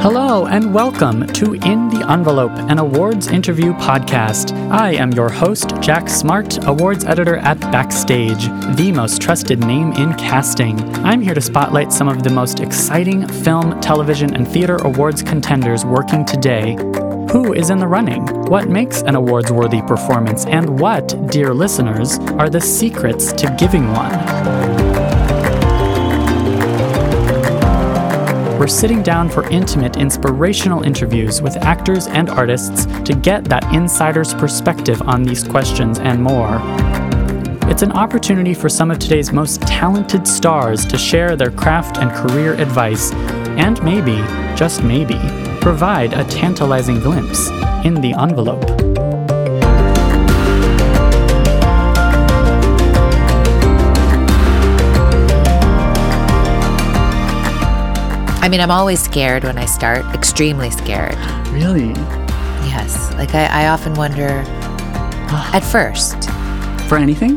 [0.00, 4.52] Hello and welcome to In the Envelope, an awards interview podcast.
[4.70, 8.44] I am your host, Jack Smart, awards editor at Backstage,
[8.76, 10.78] the most trusted name in casting.
[11.04, 15.84] I'm here to spotlight some of the most exciting film, television, and theater awards contenders
[15.84, 16.76] working today.
[17.32, 18.24] Who is in the running?
[18.44, 20.46] What makes an awards worthy performance?
[20.46, 24.77] And what, dear listeners, are the secrets to giving one?
[28.58, 34.34] We're sitting down for intimate, inspirational interviews with actors and artists to get that insider's
[34.34, 36.60] perspective on these questions and more.
[37.70, 42.10] It's an opportunity for some of today's most talented stars to share their craft and
[42.10, 44.16] career advice, and maybe,
[44.56, 45.20] just maybe,
[45.60, 47.50] provide a tantalizing glimpse
[47.84, 49.07] in the envelope.
[58.48, 61.16] I mean, I'm always scared when I start, extremely scared.
[61.48, 61.90] Really?
[62.64, 63.12] Yes.
[63.12, 64.42] Like, I, I often wonder,
[65.28, 65.50] ah.
[65.54, 66.30] at first,
[66.88, 67.36] For anything?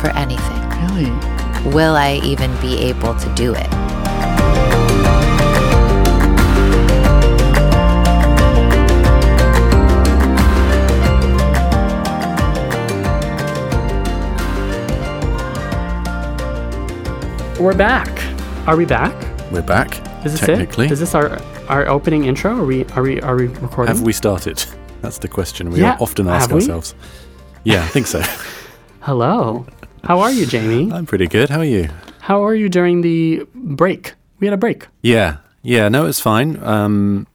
[0.00, 1.72] for anything, Really?
[1.72, 3.70] will I even be able to do it?
[17.60, 18.08] We're back.
[18.66, 19.14] Are we back?
[19.52, 19.97] We're back.
[20.24, 20.86] Is this technically.
[20.86, 20.92] it?
[20.92, 21.38] Is this our
[21.68, 22.56] our opening intro?
[22.58, 23.94] Are we are we are we recording?
[23.94, 24.64] Have we started?
[25.00, 26.94] That's the question we Yeah, often ask ourselves.
[27.64, 28.20] Yeah, I think so.
[29.00, 29.64] Hello.
[30.02, 30.92] How are you, Jamie?
[30.96, 31.48] I'm pretty good.
[31.50, 31.88] How are you?
[32.20, 34.14] How are you during the break?
[34.40, 34.88] We had a break.
[35.02, 35.88] Yeah, yeah.
[35.88, 36.60] No, it's fine.
[36.64, 37.26] Um,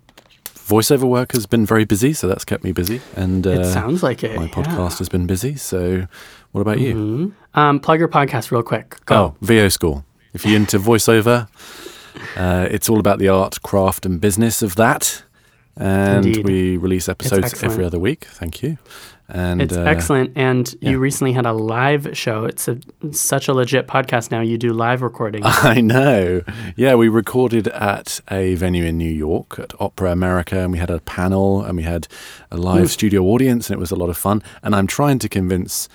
[0.56, 4.04] voiceover work has been very busy, so that's kept me busy, and uh, it sounds
[4.04, 4.36] like it.
[4.36, 4.50] my yeah.
[4.52, 5.56] podcast has been busy.
[5.56, 6.08] So,
[6.52, 6.96] what about you?
[6.96, 7.32] Mhm.
[7.58, 8.98] Um, plug your podcast real quick.
[9.06, 9.16] Go.
[9.16, 10.06] Oh, VO School.
[10.34, 11.48] If you're into voiceover,
[12.38, 15.24] uh, it's all about the art, craft, and business of that.
[15.76, 16.46] And Indeed.
[16.46, 18.26] we release episodes every other week.
[18.26, 18.78] Thank you.
[19.30, 20.92] And it's uh, excellent, and yeah.
[20.92, 22.46] you recently had a live show.
[22.46, 22.78] It's a
[23.12, 24.42] such a legit podcast now.
[24.42, 25.42] You do live recording.
[25.46, 26.42] I know.
[26.76, 30.92] Yeah, we recorded at a venue in New York at Opera America, and we had
[30.92, 32.08] a panel and we had
[32.52, 32.90] a live Mm.
[32.90, 34.44] studio audience, and it was a lot of fun.
[34.62, 35.88] And I'm trying to convince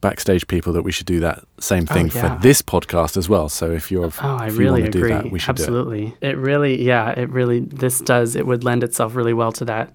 [0.00, 2.36] backstage people that we should do that same Oh, thing yeah.
[2.36, 3.48] for this podcast as well.
[3.48, 5.10] So if you're, Oh, I really agree.
[5.10, 6.14] that, we should do Absolutely.
[6.20, 6.36] It.
[6.36, 9.92] really, yeah, it really, this does, it would lend itself really well to that.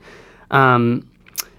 [0.49, 1.07] Um,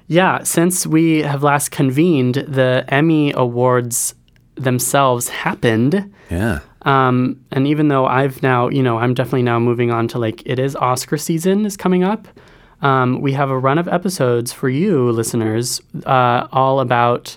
[0.09, 4.15] yeah, since we have last convened, the Emmy Awards
[4.57, 6.13] themselves happened.
[6.31, 6.59] Yeah.
[6.83, 10.43] Um, and even though I've now, you know, I'm definitely now moving on to like,
[10.45, 12.27] it is Oscar season is coming up.
[12.83, 17.37] Um, we have a run of episodes for you, listeners, uh, all about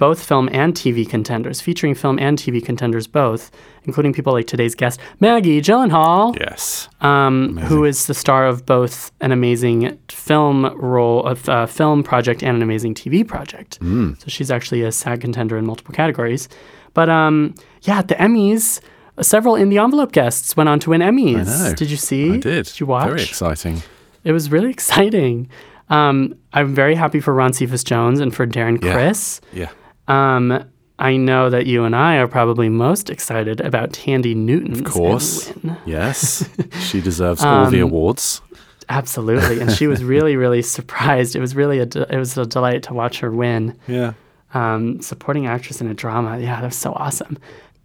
[0.00, 3.50] both film and TV contenders, featuring film and TV contenders both,
[3.84, 6.88] including people like today's guest, Maggie Gyllenhaal, Yes.
[7.02, 12.42] um, who is the star of both an amazing film role, of uh, film project,
[12.42, 13.78] and an amazing TV project.
[13.80, 14.18] Mm.
[14.20, 16.48] So she's actually a SAG contender in multiple categories.
[16.94, 18.80] But um, yeah, at the Emmys,
[19.20, 21.76] several in the envelope guests went on to win Emmys.
[21.76, 22.32] Did you see?
[22.32, 22.64] I did.
[22.66, 23.06] Did you watch?
[23.08, 23.82] Very exciting.
[24.24, 25.48] It was really exciting.
[25.90, 28.92] Um, I'm very happy for Ron Cephas Jones and for Darren Yeah.
[28.94, 29.40] Criss.
[29.52, 29.70] Yeah.
[30.10, 30.64] Um,
[30.98, 35.54] I know that you and I are probably most excited about Thandie Newton's Of course.
[35.62, 35.76] win.
[35.86, 36.48] Yes.
[36.80, 38.42] she deserves all the Um, awards.
[38.88, 41.36] Absolutely, and she was really, really surprised.
[41.36, 43.76] It was really a de- it was a delight to watch her win.
[43.86, 44.12] Yeah.
[44.52, 47.38] Um, supporting actress in a drama, yeah, that was so awesome.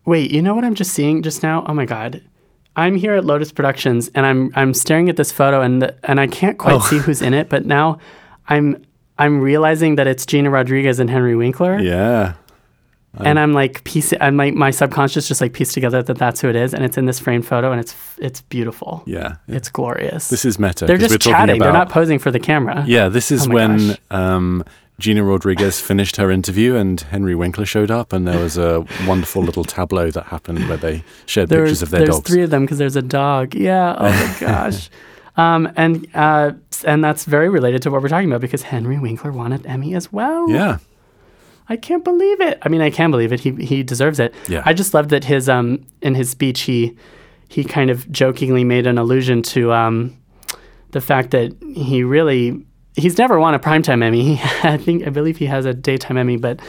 [0.06, 1.63] Wait, you know what I'm just seeing just now?
[1.68, 2.22] Oh my god,
[2.75, 6.19] I'm here at Lotus Productions, and I'm I'm staring at this photo, and the, and
[6.19, 6.80] I can't quite Oh.
[6.80, 8.00] see who's in it, but now
[8.50, 8.84] I'm
[9.17, 11.79] I'm realizing that it's Gina Rodriguez and Henry Winkler.
[11.79, 12.33] Yeah.
[13.17, 16.49] and I'm like piece and my, my subconscious just like pieced together that that's who
[16.49, 19.35] it is and it's in this framed photo and it's it's beautiful Yeah.
[19.47, 20.85] it's glorious This is meta.
[20.85, 24.65] They're just chatting they're not posing for the camera Yeah, this is Oh when um,
[24.99, 29.41] Gina Rodriguez finished her interview and Henry Winkler showed up, and there was a wonderful
[29.44, 32.29] little tableau that happened where they shared there's, pictures of their there's dogs.
[32.29, 34.89] three of them because there's a dog yeah oh my gosh
[35.37, 36.51] um, and uh,
[36.85, 39.93] and that's very related to what we're talking about because Henry Winkler won an Emmy
[39.95, 40.77] as well Yeah,
[41.69, 44.63] I can't believe it I mean I can believe it he he deserves it Yeah.
[44.65, 46.95] I just loved that his um in his speech he
[47.49, 50.17] he kind of jokingly made an allusion to um
[50.91, 52.65] the fact that he really
[52.95, 54.39] he's never won a primetime Emmy.
[54.63, 56.59] I think I believe he has a daytime Emmy, but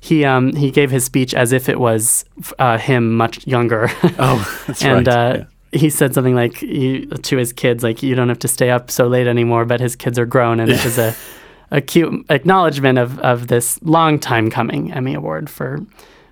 [0.00, 2.24] he um he gave his speech as if it was
[2.58, 3.90] uh, him much younger.
[4.18, 5.16] Oh, that's and right.
[5.16, 8.70] uh, he said something like you, to his kids like you don't have to stay
[8.70, 11.14] up so late anymore, but his kids are grown, and it was a
[11.70, 15.80] a cute acknowledgement of of this long time coming Emmy award for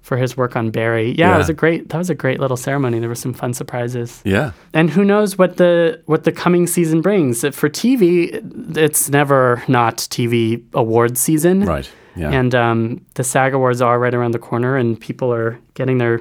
[0.02, 1.10] for his work on Barry.
[1.12, 1.34] Yeah, Yeah.
[1.34, 2.98] it was a great that was a great little ceremony.
[3.00, 4.20] There were some fun surprises.
[4.24, 4.52] Yeah.
[4.74, 7.40] And who knows what the what the coming season brings.
[7.54, 11.64] For TV, it's never not TV awards season.
[11.64, 11.88] Right.
[12.16, 12.30] Yeah.
[12.32, 16.20] And um, the SAG Awards are right around the corner, and people are getting their,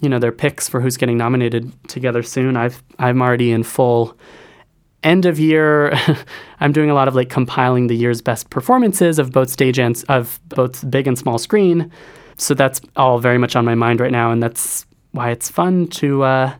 [0.00, 2.56] you know, their picks for who's getting nominated together soon.
[2.56, 4.16] I've I'm already in full
[5.02, 5.92] end of year.
[6.60, 10.02] I'm doing a lot of like compiling the year's best performances of both stage and
[10.08, 11.90] of both big and small screen.
[12.36, 15.88] So that's all very much on my mind right now, and that's why it's fun
[15.88, 16.54] to uh,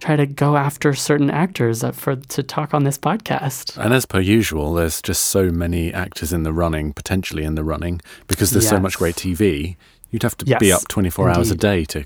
[0.00, 3.82] try to go after certain actors for to talk on this podcast.
[3.82, 7.64] And as per usual, there's just so many actors in the running, potentially in the
[7.64, 9.76] running, because there's so much great TV.
[10.10, 12.04] You'd have to be up 24 hours a day to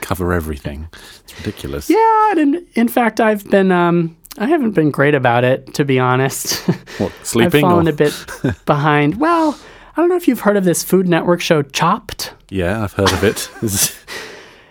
[0.00, 0.88] cover everything.
[1.24, 1.88] It's ridiculous.
[1.90, 5.84] Yeah, and in, in fact, I've been um, I haven't been great about it to
[5.84, 6.62] be honest.
[6.98, 7.64] What, sleeping?
[7.64, 8.14] I've fallen or- a bit
[8.66, 9.18] behind.
[9.18, 9.58] Well,
[9.96, 12.32] I don't know if you've heard of this Food Network show Chopped.
[12.50, 13.50] Yeah, I've heard of it.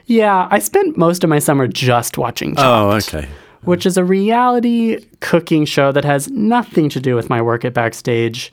[0.05, 3.29] Yeah, I spent most of my summer just watching Chopped, oh, okay.
[3.61, 7.73] which is a reality cooking show that has nothing to do with my work at
[7.73, 8.51] Backstage,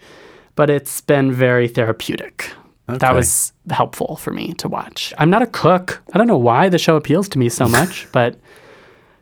[0.55, 2.53] but it's been very therapeutic.
[2.99, 5.13] That was helpful for me to watch.
[5.19, 6.03] I'm not a cook.
[6.13, 8.37] I don't know why the show appeals to me so much, but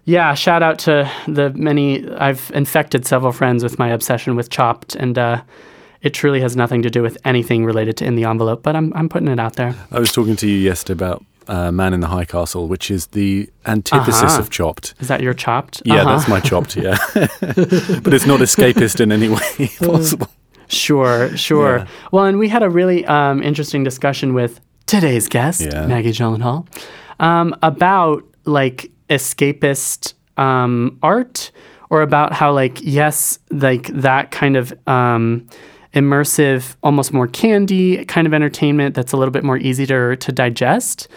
[0.04, 2.08] yeah, shout out to the many.
[2.10, 5.42] I've infected several friends with my obsession with Chopped, and uh,
[6.00, 8.92] it truly has nothing to do with anything related to In the Envelope, but I'm,
[8.94, 9.74] I'm putting it out there.
[9.92, 13.08] I was talking to you yesterday about uh, Man in the High Castle, which is
[13.08, 14.38] the antithesis Uh-huh.
[14.40, 14.94] of Chopped.
[15.00, 15.82] Is that your Chopped?
[15.84, 16.16] Yeah, Uh-huh.
[16.16, 16.96] that's my Chopped, yeah.
[17.14, 20.28] but it's not escapist in any way possible.
[20.68, 21.78] Sure, sure.
[21.78, 21.86] Yeah.
[22.12, 25.86] Well, and we had a really um, interesting discussion with today's guest, Yeah.
[25.86, 26.66] Maggie Gyllenhaal,
[27.20, 31.50] um, about like escapist um, art,
[31.90, 35.46] or about how like yes, like that kind of um,
[35.94, 40.32] immersive, almost more candy kind of entertainment that's a little bit more easy to to
[40.32, 41.08] digest.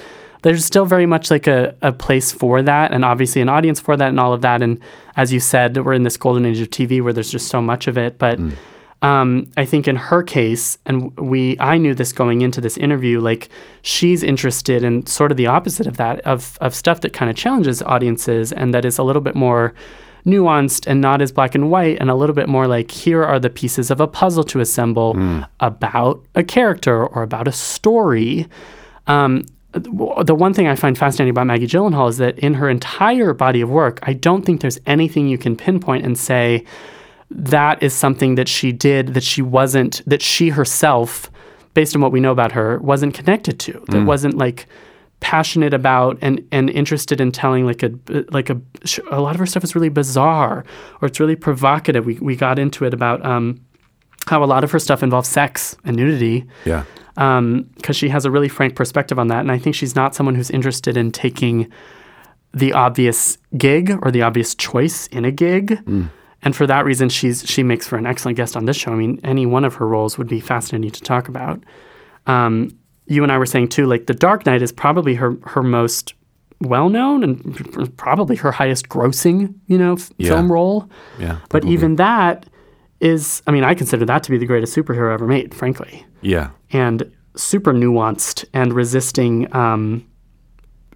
[0.44, 3.96] There's still very much like a, a place for that, and obviously an audience for
[3.96, 4.62] that, and all of that.
[4.64, 4.80] And
[5.16, 7.88] as you said, we're in this golden age of TV where there's just so much
[7.88, 8.40] of it, but
[9.02, 13.20] um, I think in her case, and we, I knew this going into this interview,
[13.20, 13.50] like
[13.82, 17.36] she's interested in sort of the opposite of that, of of stuff that kind of
[17.36, 19.74] challenges audiences and that is a little bit more
[20.24, 23.40] nuanced and not as black and white, and a little bit more like here are
[23.40, 25.16] the pieces of a puzzle to assemble
[25.60, 28.48] about a character or about a story.
[29.08, 33.34] Um, the one thing I find fascinating about Maggie Gyllenhaal is that in her entire
[33.34, 36.66] body of work, I don't think there's anything you can pinpoint and say
[37.34, 41.32] that is something that she did that she wasn't that she herself
[41.74, 44.06] based on what we know about her wasn't connected to that mm.
[44.06, 44.68] wasn't like
[45.22, 47.92] passionate about and and interested in telling like a
[48.32, 48.60] like a
[49.12, 50.66] a lot of her stuff is really bizarre
[51.02, 53.60] or it's really provocative we we got into it about um
[54.28, 56.84] how a lot of her stuff involves sex and nudity Yeah.
[57.18, 59.42] Um, because she has a really frank perspective on that.
[59.42, 61.70] And I think she's not someone who's interested in taking
[62.54, 65.84] the obvious gig or the obvious choice in a gig.
[65.86, 66.10] Mm.
[66.44, 68.92] And for that reason, she's she makes for an excellent guest on this show.
[68.92, 71.64] I mean, any one of her roles would be fascinating to talk about.
[72.28, 72.76] Um,
[73.08, 76.14] you and I were saying too, like The Dark Knight is probably her her most
[76.62, 80.30] well known and probably her highest grossing, you know, f- Yeah.
[80.30, 80.90] film role.
[81.20, 81.38] Yeah.
[81.50, 82.46] But even that
[83.00, 86.50] is, I mean, I consider that to be the greatest superhero ever made, frankly Yeah.
[86.72, 90.06] and super nuanced and resisting um,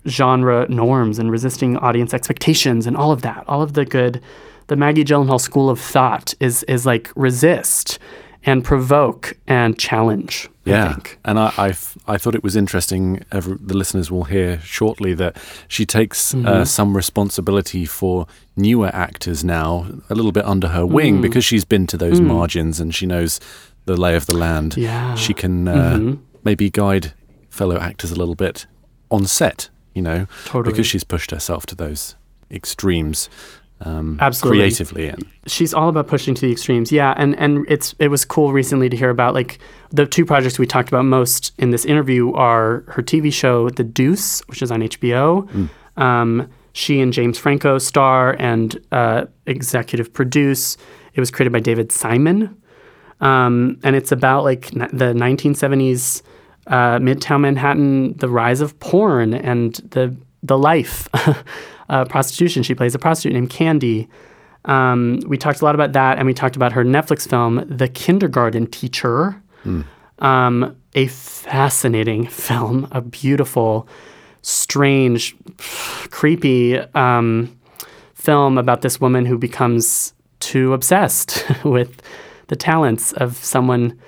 [0.07, 3.43] genre norms and resisting audience expectations and all of that.
[3.47, 4.21] All of the good,
[4.67, 7.99] the Maggie Gyllenhaal school of thought is is like resist
[8.47, 10.47] and provoke and challenge.
[10.67, 11.17] I Yeah, think.
[11.25, 13.23] and I, I, f- I thought it was interesting.
[13.31, 16.45] Every, the listeners will hear shortly that she takes Mm-hmm.
[16.47, 20.91] uh, some responsibility for newer actors now, a little bit under her Mm.
[20.91, 23.39] wing, because she's been to those margins and she knows
[23.85, 24.77] the lay of the land.
[24.77, 25.15] Yeah.
[25.15, 26.21] she can uh, Mm-hmm.
[26.43, 27.13] maybe guide
[27.49, 28.67] fellow actors a little bit
[29.09, 29.69] on set.
[29.95, 30.71] You know, Totally.
[30.71, 32.15] because she's pushed herself to those
[32.51, 33.27] extremes.
[33.81, 34.59] Um, Absolutely.
[34.59, 36.91] creatively and she's all about pushing to the extremes.
[36.93, 39.59] Yeah, and and it's it was cool recently to hear about like
[39.91, 43.83] the two projects we talked about most in this interview are her TV show The
[43.83, 45.69] Deuce, which is on HBO.
[45.97, 50.77] Um, she and James Franco star and uh, executive produce.
[51.13, 52.55] It was created by David Simon,
[53.21, 56.21] um, and it's about like n- the 1970s
[56.67, 61.07] uh, Midtown Manhattan, the rise of porn and the the life,
[61.89, 62.63] uh, prostitution.
[62.63, 64.07] She plays a prostitute named Candy.
[64.65, 67.87] Um, we talked a lot about that, and we talked about her Netflix film, The
[67.87, 69.41] Kindergarten Teacher.
[70.19, 73.87] Um, a fascinating film, a beautiful,
[74.41, 75.35] strange,
[76.09, 77.57] creepy um,
[78.13, 82.01] film about this woman who becomes too obsessed with
[82.47, 83.99] the talents of someone,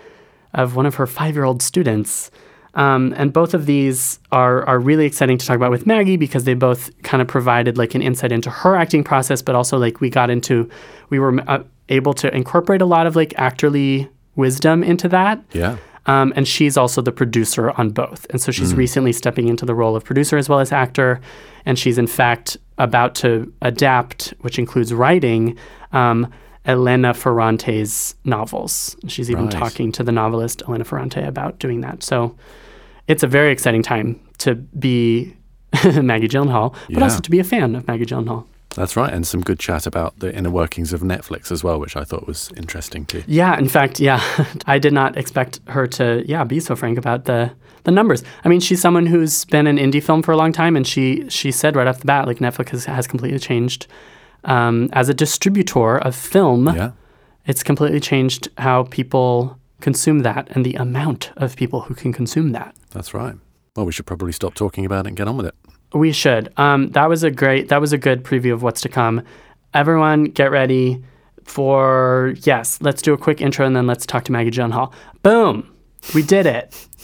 [0.54, 2.32] of one of her five year old students.
[2.78, 6.44] Um, and both of these are are really exciting to talk about with Maggie because
[6.46, 10.00] they both kind of provided like an insight into her acting process, but also like
[10.00, 10.70] we got into
[11.10, 15.44] we were uh, able to incorporate a lot of like actorly wisdom into that.
[15.54, 15.78] Yeah.
[16.06, 18.26] Um, and she's also the producer on both.
[18.30, 21.20] And so she's recently stepping into the role of producer as well as actor.
[21.66, 25.58] And she's, in fact, about to adapt, which includes writing,
[25.92, 26.32] um,
[26.66, 28.96] Elena Ferrante's novels.
[29.08, 29.54] She's even Right.
[29.54, 32.04] talking to the novelist Elena Ferrante about doing that.
[32.04, 32.36] So
[33.08, 35.36] it's a very exciting time to be
[36.02, 37.04] Maggie Gyllenhaal, but Yeah.
[37.04, 38.46] also to be a fan of Maggie Gyllenhaal.
[38.76, 39.12] That's right.
[39.12, 42.28] And some good chat about the inner workings of Netflix as well, which I thought
[42.28, 43.24] was interesting too.
[43.26, 44.22] Yeah, in fact, yeah,
[44.68, 47.52] I did not expect her to, yeah, be so frank about the
[47.86, 48.22] the numbers.
[48.44, 51.28] I mean, she's someone who's been in indie film for a long time, and she
[51.30, 53.88] she said right off the bat, like Netflix has, has completely changed
[54.44, 56.68] um, as a distributor of film.
[56.76, 56.92] Yeah.
[57.48, 62.52] It's completely changed how people consume that and the amount of people who can consume
[62.52, 62.76] that.
[62.92, 63.36] That's right.
[63.76, 65.56] Well, we should probably stop talking about it and get on with it.
[65.94, 66.52] We should.
[66.58, 67.70] Um, that was a great.
[67.70, 69.22] That was a good preview of what's to come.
[69.74, 71.04] Everyone, get ready
[71.44, 72.80] for yes.
[72.82, 74.94] Let's do a quick intro and then let's talk to Maggie Gyllenhaal.
[75.24, 75.72] Boom,
[76.14, 76.88] we did it.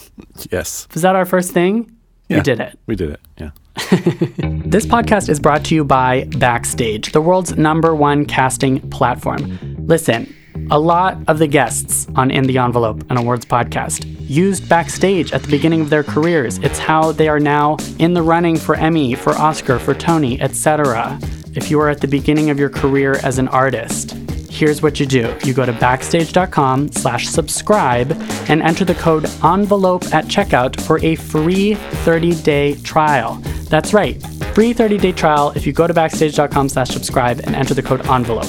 [0.52, 0.86] Yes.
[0.94, 1.90] Was that our first thing?
[2.28, 2.78] Yeah, We did it.
[2.86, 3.20] We did it.
[3.36, 3.50] Yeah.
[4.64, 9.58] This podcast is brought to you by Backstage, the world's number one casting platform.
[9.86, 10.32] Listen,
[10.70, 15.42] a lot of the guests on In the Envelope, an awards podcast, used Backstage at
[15.42, 16.58] the beginning of their careers.
[16.58, 21.18] It's how they are now in the running for Emmy, for Oscar, for Tony, etc.
[21.54, 24.12] If you are at the beginning of your career as an artist,
[24.50, 25.36] here's what you do.
[25.44, 28.12] You go to backstage.com slash subscribe
[28.48, 33.34] and enter the code envelope at checkout for a free 30-day trial.
[33.68, 34.22] That's right,
[34.54, 38.46] free 30-day trial if you go to backstage.com slash subscribe and enter the code envelope.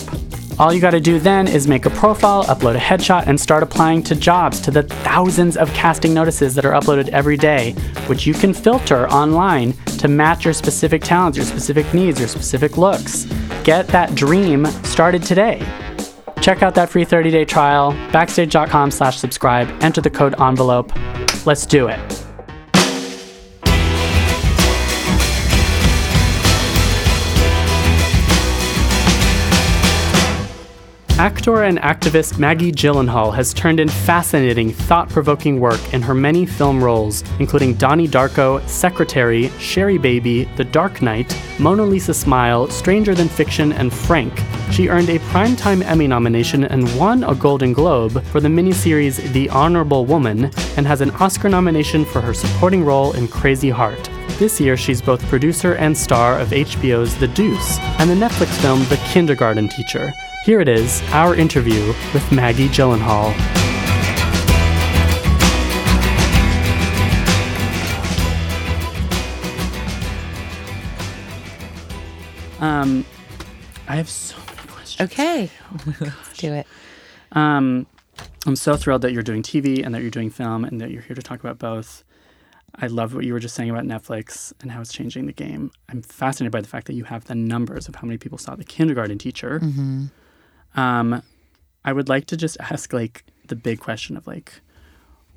[0.58, 3.62] All you got to do then is make a profile, upload a headshot, and start
[3.62, 7.74] applying to jobs to the thousands of casting notices that are uploaded every day,
[8.08, 12.78] which you can filter online to match your specific talents, your specific needs, your specific
[12.78, 13.26] looks.
[13.66, 15.60] Get that dream started today.
[16.40, 20.94] Check out that free 30-day trial, backstage.com slash subscribe, enter the code envelope.
[21.46, 22.25] Let's do it.
[31.18, 36.46] Actor and activist Maggie Gyllenhaal has turned in fascinating, thought provoking work in her many
[36.46, 43.16] film roles, including Donnie Darko, Secretary, Sherry Baby, The Dark Knight, Mona Lisa Smile, Stranger
[43.16, 44.38] Than Fiction, and Frank.
[44.72, 49.50] She earned a Primetime Emmy nomination and won a Golden Globe for the miniseries The
[49.52, 54.10] Honorable Woman, and has an Oscar nomination for her supporting role in Crazy Heart.
[54.38, 58.80] This year, she's both producer and star of HBO's The Deuce and the Netflix film
[58.90, 60.12] The Kindergarten Teacher.
[60.46, 63.32] Here it is, our interview with Maggie Gyllenhaal.
[72.62, 73.04] Um,
[73.88, 75.12] I have so many questions.
[75.12, 75.50] Okay.
[76.00, 76.68] Let's do it.
[77.32, 77.88] Um,
[78.46, 81.02] I'm so thrilled that you're doing TV and that you're doing film and that you're
[81.02, 82.04] here to talk about both.
[82.76, 85.72] I love what you were just saying about Netflix and how it's changing the game.
[85.90, 88.54] I'm fascinated by the fact that you have the numbers of how many people saw
[88.56, 89.60] the kindergarten teacher.
[90.76, 91.22] Um,
[91.84, 94.62] I would like to just ask like the big question of like,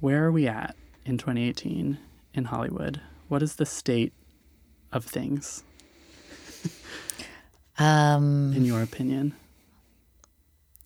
[0.01, 1.99] where are we at in 2018
[2.35, 3.01] in Hollywood?
[3.29, 4.13] What is the state
[4.93, 5.63] of things
[7.79, 9.35] Um, in your opinion?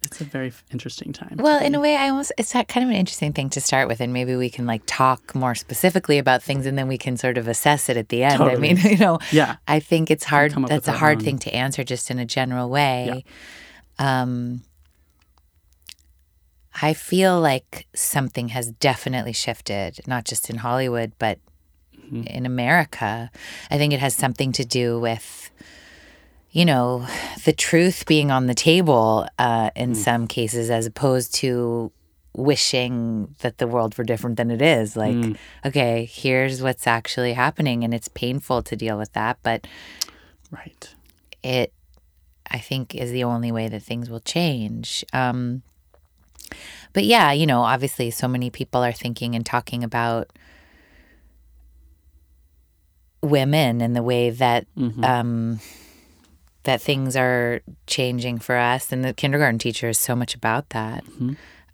[0.05, 1.37] It's a very f- interesting time.
[1.39, 4.01] well, in a way, I almost it's kind of an interesting thing to start with,
[4.01, 7.39] and maybe we can like talk more specifically about things, and then we can sort
[7.39, 8.43] of assess it at the end.
[8.43, 9.57] I mean, you know, Yeah.
[9.69, 10.53] I think it's hard.
[10.67, 13.25] That's a hard own- thing to answer just in a general way.
[14.03, 14.63] Um,
[16.81, 21.39] I feel like something has definitely shifted, not just in Hollywood, but
[21.95, 22.23] Mm-hmm.
[22.27, 23.31] in America.
[23.71, 25.51] I think it has something to do with,
[26.51, 27.07] you know,
[27.45, 29.97] the truth being on the table uh, in Mm.
[29.97, 31.93] some cases, as opposed to
[32.35, 34.97] wishing that the world were different than it is.
[34.97, 35.37] Like, Mm.
[35.65, 39.67] okay, here's what's actually happening, and it's painful to deal with that, but
[40.51, 40.95] right.
[41.43, 41.73] it
[42.53, 45.05] i think is the only way that things will change.
[45.13, 45.63] Um
[46.93, 50.31] but yeah you know obviously so many people are thinking and talking about
[53.23, 54.67] women and the way that
[55.03, 55.61] um
[56.65, 61.03] that things are changing for us and the kindergarten teacher is so much about that.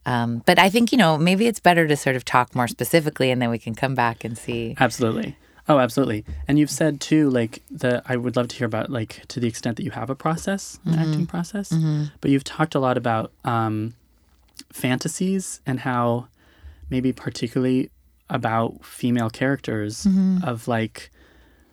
[0.07, 3.31] Um, but i think you know maybe it's better to sort of talk more specifically
[3.31, 5.37] and then we can come back and see Absolutely.
[5.69, 6.25] Oh, absolutely.
[6.47, 9.47] And you've said too, like the I would love to hear about like to the
[9.47, 11.73] extent that you have a process, an acting process.
[12.21, 13.95] But you've talked a lot about um,
[14.73, 16.29] fantasies and how
[16.91, 17.91] maybe particularly
[18.31, 20.45] about female characters Mm-hmm.
[20.45, 21.11] of like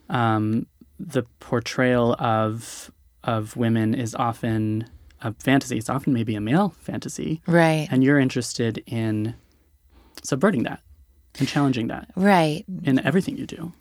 [0.10, 0.68] um,
[1.00, 2.92] the portrayal of
[3.24, 4.88] of women is often
[5.22, 5.78] a fantasy.
[5.78, 7.88] It's often maybe a male fantasy, Right.
[7.90, 9.34] and you're interested in
[10.24, 10.82] subverting that
[11.40, 12.64] and challenging that Right.
[12.84, 13.74] in everything you do.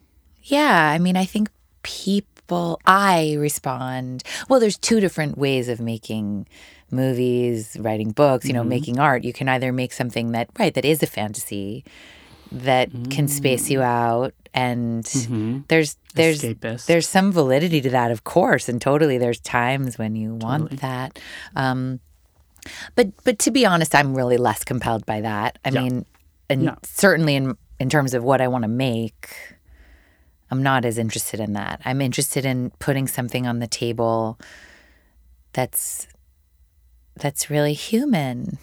[0.45, 1.49] Yeah, I mean, I think
[1.83, 4.23] people, I respond.
[4.49, 6.47] Well, there's two different ways of making
[6.91, 8.69] movies, writing books, you know, mm-hmm.
[8.69, 9.25] making art.
[9.25, 11.85] You can either make something that, right, that is a fantasy
[12.53, 13.85] that can space you mm.
[13.85, 15.59] out and mm-hmm.
[15.69, 16.87] there's there's Escapist.
[16.87, 21.19] there's some validity to that of course and totally there's times when you want that
[21.57, 21.99] um
[22.95, 25.83] but but to be honest i'm really less compelled by that i Yeah.
[25.83, 26.07] mean
[26.49, 26.77] and Yeah.
[26.85, 29.54] certainly in in terms of what i want to make
[30.51, 34.39] i'm not as interested in that i'm interested in putting something on the table
[35.53, 36.07] that's
[37.17, 38.59] that's really human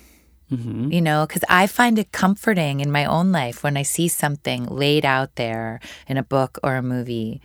[0.52, 0.92] Mm-hmm.
[0.92, 4.66] you know because i find it comforting in my own life when i see something
[4.66, 7.40] laid out there in a book or a movie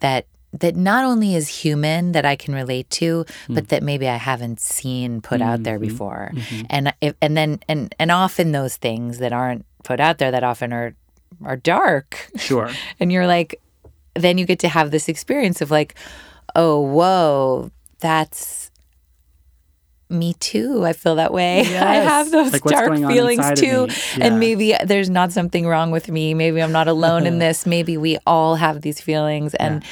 [0.00, 3.54] that that not only is human that i can relate to Hmm.
[3.54, 6.66] but that maybe i haven't seen put out there before Mm-hmm.
[6.68, 10.44] and if, and then and and often those things that aren't put out there that
[10.44, 10.94] often are
[11.44, 12.70] are dark Sure.
[13.00, 13.60] and you're like
[14.14, 15.94] then you get to have this experience of like
[16.56, 17.70] oh whoa
[18.00, 18.70] that's
[20.08, 23.86] me too i feel that way i have those Like, dark feelings too?
[24.18, 24.26] Yeah.
[24.26, 27.96] and maybe there's not something wrong with me maybe i'm not alone in this maybe
[27.96, 29.84] we all have these feelings and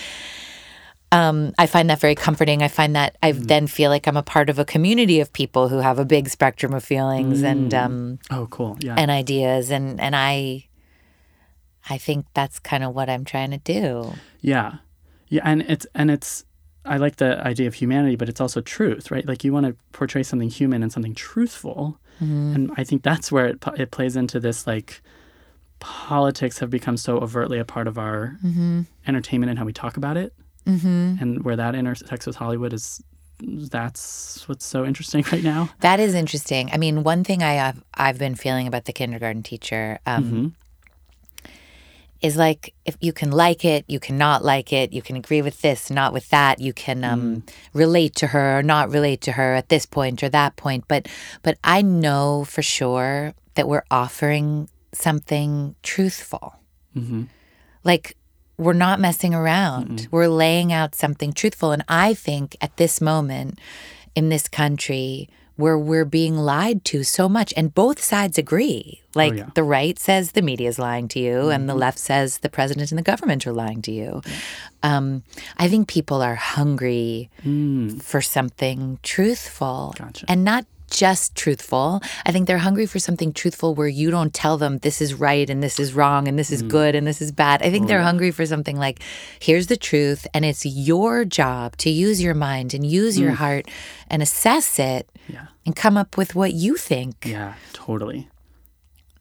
[1.10, 2.62] um, I find that very comforting.
[2.62, 3.46] I find that I Mm.
[3.46, 6.28] then feel like I'm a part of a community of people who have a big
[6.28, 7.82] spectrum of feelings and Mm.
[7.82, 8.76] um, Oh, cool.
[8.80, 8.94] Yeah.
[8.98, 10.67] and ideas, and and I,
[11.90, 14.12] I think that's kind of what I'm trying to do.
[14.40, 14.76] Yeah.
[15.28, 16.44] Yeah, and it's and it's
[16.84, 19.26] I like the idea of humanity, but it's also truth, right?
[19.26, 22.00] Like you want to portray something human and something truthful.
[22.20, 25.02] And I think that's where it it plays into this like
[25.78, 28.38] politics have become so overtly a part of our
[29.06, 30.32] entertainment and how we talk about it.
[30.66, 31.16] Mm-hmm.
[31.20, 33.02] And where that intersects with Hollywood is
[33.40, 35.70] that's what's so interesting right now.
[35.80, 36.70] That is interesting.
[36.72, 40.56] I mean, one thing I have I've been feeling about the kindergarten teacher um,
[42.20, 45.62] is like if you can like it, you cannot like it, you can agree with
[45.62, 49.54] this, not with that, you can um, relate to her or not relate to her
[49.54, 50.84] at this point or that point.
[50.88, 51.08] But
[51.42, 56.56] but I know for sure that we're offering something truthful.
[57.84, 58.16] Like
[58.56, 60.08] we're not messing around.
[60.10, 61.70] We're laying out something truthful.
[61.70, 63.60] And I think at this moment
[64.16, 69.02] in this country where we're being lied to so much, and both sides agree.
[69.16, 69.50] Like yeah.
[69.56, 72.92] the right says the media is lying to you, and the left says the president
[72.92, 74.22] and the government are lying to you.
[74.84, 75.24] Um,
[75.58, 77.28] I think people are hungry
[78.00, 80.26] for something truthful Gotcha.
[80.28, 82.00] and not just truthful.
[82.26, 85.48] I think they're hungry for something truthful where you don't tell them this is right
[85.48, 86.68] and this is wrong and this is mm.
[86.68, 87.62] good and this is bad.
[87.62, 89.00] I think they're hungry for something like
[89.40, 93.36] here's the truth and it's your job to use your mind and use your mm.
[93.36, 93.68] heart
[94.08, 95.46] and assess it Yeah.
[95.64, 97.24] and come up with what you think.
[97.24, 98.28] Yeah, totally.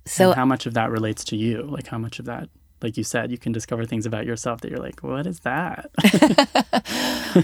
[0.05, 1.63] So and how much of that relates to you?
[1.63, 2.49] Like how much of that
[2.81, 5.89] like you said, you can discover things about yourself that you're like, what is that?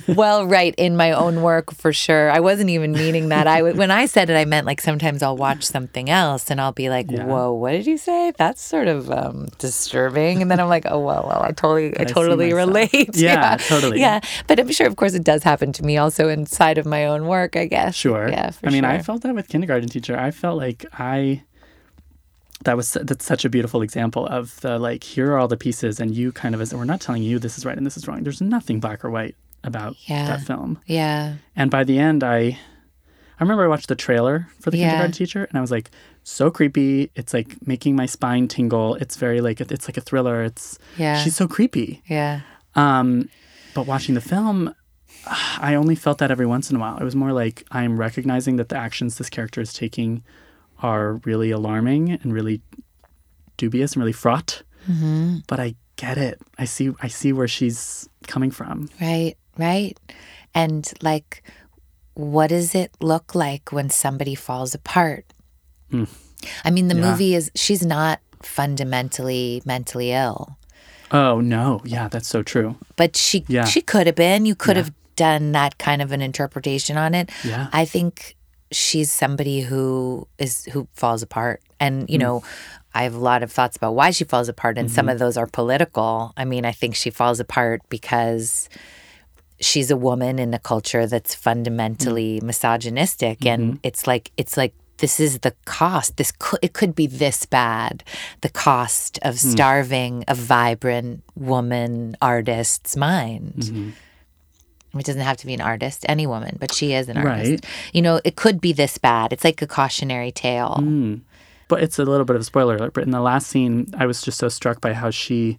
[0.15, 2.29] well, right in my own work for sure.
[2.31, 3.47] I wasn't even meaning that.
[3.47, 6.61] I w- when I said it, I meant like sometimes I'll watch something else and
[6.61, 7.25] I'll be like, Yeah.
[7.25, 8.31] "Whoa, what did you say?
[8.37, 12.01] That's sort of um, disturbing." And then I'm like, "Oh well, well, I totally, I
[12.01, 12.91] I totally relate."
[13.23, 13.99] Yeah, totally.
[13.99, 17.05] Yeah, but I'm sure, of course, it does happen to me also inside of my
[17.05, 17.55] own work.
[17.55, 17.95] I guess.
[17.95, 18.29] Sure.
[18.29, 18.51] Yeah.
[18.51, 18.91] For I mean, sure.
[18.91, 20.17] I felt that with kindergarten teacher.
[20.17, 21.43] I felt like I
[22.63, 25.99] that was that's such a beautiful example of the like here are all the pieces
[25.99, 28.07] and you kind of as we're not telling you this is right and this is
[28.07, 28.23] wrong.
[28.23, 30.27] There's nothing black or white about Yeah.
[30.27, 30.79] that film.
[30.85, 31.35] Yeah.
[31.55, 32.57] And by the end I
[33.39, 34.89] I remember I watched the trailer for the Yeah.
[34.89, 35.89] kindergarten teacher and I was like
[36.23, 37.11] so creepy.
[37.15, 38.95] It's like making my spine tingle.
[38.95, 40.43] It's very like it's like a thriller.
[40.43, 41.17] It's Yeah.
[41.21, 42.01] she's so creepy.
[42.07, 42.41] Yeah.
[42.75, 43.29] Um,
[43.73, 44.73] but watching the film,
[45.59, 46.97] I only felt that every once in a while.
[46.97, 50.23] It was more like I'm recognizing that the actions this character is taking
[50.83, 52.61] are really alarming and really
[53.57, 54.61] dubious and really fraught.
[54.87, 55.37] Mm-hmm.
[55.47, 56.39] But I get it.
[56.59, 56.91] I see.
[57.01, 58.89] I see where she's coming from.
[59.01, 59.97] Right, right.
[60.53, 61.41] And like,
[62.13, 65.25] what does it look like when somebody falls apart?
[66.65, 66.95] I mean, the.
[66.95, 67.11] Yeah.
[67.11, 70.57] movie is, she's not fundamentally mentally ill,
[71.11, 72.75] Oh no, yeah, that's so true.
[72.97, 73.65] but she, Yeah.
[73.65, 74.45] she could have been.
[74.45, 74.83] You could Yeah.
[74.83, 77.29] have done that kind of an interpretation on it.
[77.43, 77.67] Yeah.
[77.71, 78.35] I think
[78.75, 81.61] she's somebody who is, who falls apart.
[81.79, 82.43] And, you know,
[82.93, 84.95] I have a lot of thoughts about why she falls apart, and Mm-hmm.
[84.95, 86.33] some of those are political.
[86.37, 88.69] I mean, I think she falls apart because
[89.59, 92.47] she's a woman in a culture that's fundamentally Mm-hmm.
[92.47, 96.17] misogynistic and it's like it's like this is the cost.
[96.17, 98.03] This could, it could be this bad.
[98.41, 103.93] The cost of starving a vibrant woman artist's mind.
[104.95, 107.51] It doesn't have to be an artist, any woman, but she is an artist.
[107.51, 107.65] Right.
[107.93, 109.33] You know, it could be this bad.
[109.33, 110.77] It's like a cautionary tale.
[111.67, 112.93] But it's a little bit of a spoiler alert.
[112.93, 115.57] But in the last scene, I was just so struck by how she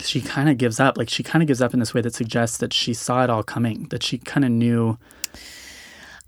[0.00, 0.96] she kind of gives up.
[0.96, 3.30] Like she kind of gives up in this way that suggests that she saw it
[3.30, 3.84] all coming.
[3.90, 4.98] That she kind of knew.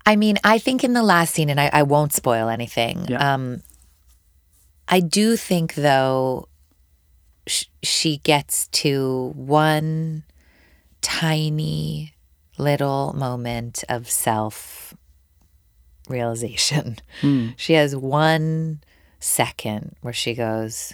[0.05, 3.05] I mean, I think in the last scene, and I, I won't spoil anything.
[3.07, 3.33] Yeah.
[3.33, 3.63] Um,
[4.87, 6.47] I do think though,
[7.47, 10.23] sh- she gets to one
[11.01, 12.13] tiny
[12.57, 14.93] little moment of self
[16.09, 16.97] realization.
[17.21, 17.49] Hmm.
[17.57, 18.81] She has one
[19.19, 20.93] second where she goes,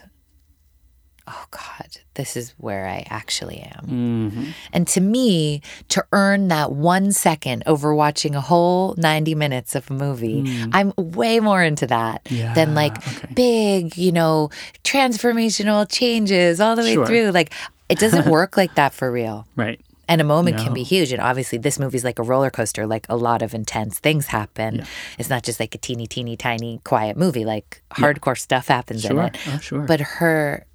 [1.29, 3.85] Oh God, this is where I actually am.
[3.85, 4.43] Mm-hmm.
[4.71, 9.91] And to me, to earn that one second over watching a whole 90 minutes of
[9.91, 10.69] a movie, hmm.
[10.71, 13.33] I'm way more into that than like okay.
[13.33, 14.51] big, you know,
[14.85, 17.05] transformational changes all the way Sure.
[17.05, 17.31] through.
[17.31, 17.53] Like,
[17.89, 19.45] it doesn't work like that for real.
[19.57, 19.81] Right.
[20.07, 21.11] And a moment can be huge.
[21.11, 22.87] And obviously, this movie's like a roller coaster.
[22.87, 24.85] Like a lot of intense things happen.
[25.19, 27.45] It's not just like a teeny, teeny, tiny, quiet movie.
[27.45, 29.37] Like hardcore stuff happens in it.
[29.47, 29.81] Oh, sure.
[29.81, 30.65] But her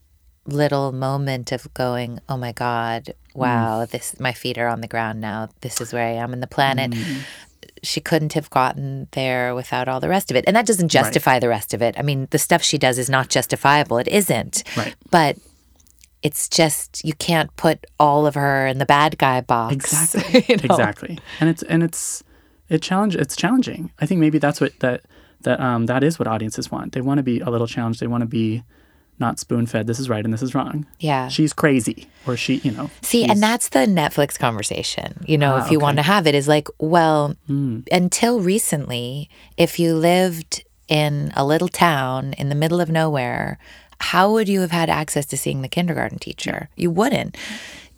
[0.46, 3.14] little moment of going, "Oh my God, mm.
[3.34, 3.86] wow!
[3.86, 5.48] This my feet are on the ground now.
[5.60, 7.20] This is where I am in the planet." Mm.
[7.84, 11.38] She couldn't have gotten there without all the rest of it, and that doesn't justify
[11.38, 11.96] the rest of it.
[11.98, 13.98] I mean, the stuff she does is not justifiable.
[13.98, 14.62] It isn't.
[14.76, 14.94] Right.
[15.10, 15.38] But
[16.22, 19.74] it's just you can't put all of her in the bad guy box.
[19.74, 20.44] Exactly.
[20.48, 20.74] you know?
[20.74, 21.18] Exactly.
[21.40, 22.22] And it's and it's
[22.68, 23.90] it challenge it's challenging.
[24.00, 25.02] I think maybe that's what that
[25.42, 26.92] that um that is what audiences want.
[26.92, 28.00] They want to be a little challenged.
[28.00, 28.62] They want to be
[29.18, 29.86] not spoon fed.
[29.86, 30.86] This is right and this is wrong.
[30.98, 31.28] Yeah.
[31.28, 32.90] She's crazy, or she, you know.
[33.02, 35.82] See, and that's the Netflix conversation, you know, Ah, if you okay.
[35.82, 37.36] want to have it, is like, well,
[37.92, 43.58] until recently, if you lived in a little town in the middle of nowhere,
[44.02, 46.68] how would you have had access to seeing the kindergarten teacher?
[46.76, 47.36] You wouldn't.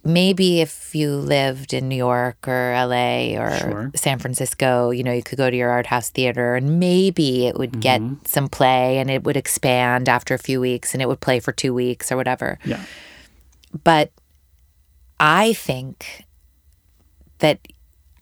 [0.07, 3.90] Maybe if you lived in New York or LA or Sure.
[3.97, 7.57] San Francisco, you know, you could go to your art house theater and maybe it
[7.59, 8.27] would get Mm-hmm.
[8.27, 11.53] some play and it would expand after a few weeks and it would play for
[11.53, 12.85] two weeks or whatever yeah.
[13.83, 14.12] but
[15.19, 16.27] I think
[17.38, 17.61] that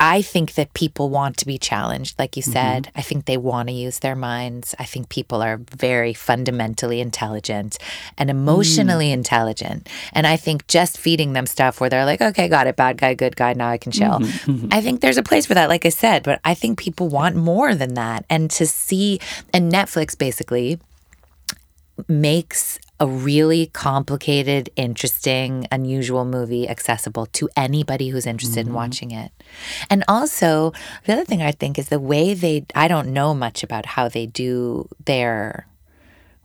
[0.05, 2.51] I think that people want to be challenged, like you mm-hmm.
[2.51, 2.91] said.
[2.97, 4.75] I think they want to use their minds.
[4.77, 7.79] I think people are very fundamentally intelligent
[8.19, 8.33] and mm.
[8.33, 9.89] emotionally intelligent.
[10.13, 13.15] And I think just feeding them stuff where they're like, okay, got it, bad guy,
[13.15, 14.19] good guy, now I can chill.
[14.19, 14.51] Mm-hmm.
[14.51, 14.69] Mm-hmm.
[14.73, 17.37] I think there's a place for that, like I said, but I think people want
[17.37, 18.25] more than that.
[18.29, 19.21] And to see,
[19.55, 20.81] and Netflix basically
[22.09, 28.77] makes a really complicated, interesting, unusual movie accessible to anybody who's interested in mm-hmm.
[28.77, 29.33] watching it.
[29.91, 30.73] And also,
[31.05, 34.09] the other thing I think is the way they, I don't know much about how
[34.09, 35.67] they do their.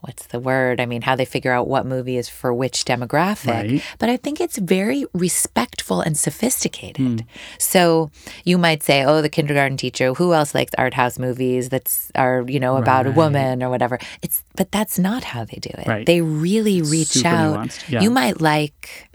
[0.02, 0.80] What's the word?
[0.80, 3.72] I mean, how they figure out what movie is for which demographic.
[3.72, 3.84] Right.
[3.98, 7.22] But I think it's very respectful and sophisticated.
[7.22, 7.28] Hmm.
[7.58, 8.12] So
[8.44, 12.46] you might say, oh, the kindergarten teacher, who else likes art house movies that's are,
[12.48, 13.98] you know, about a woman or whatever.
[14.22, 15.88] It's but that's not how they do it.
[15.88, 16.06] Right.
[16.06, 17.90] They really reach Super out.
[17.90, 18.02] yeah.
[18.02, 19.10] You might like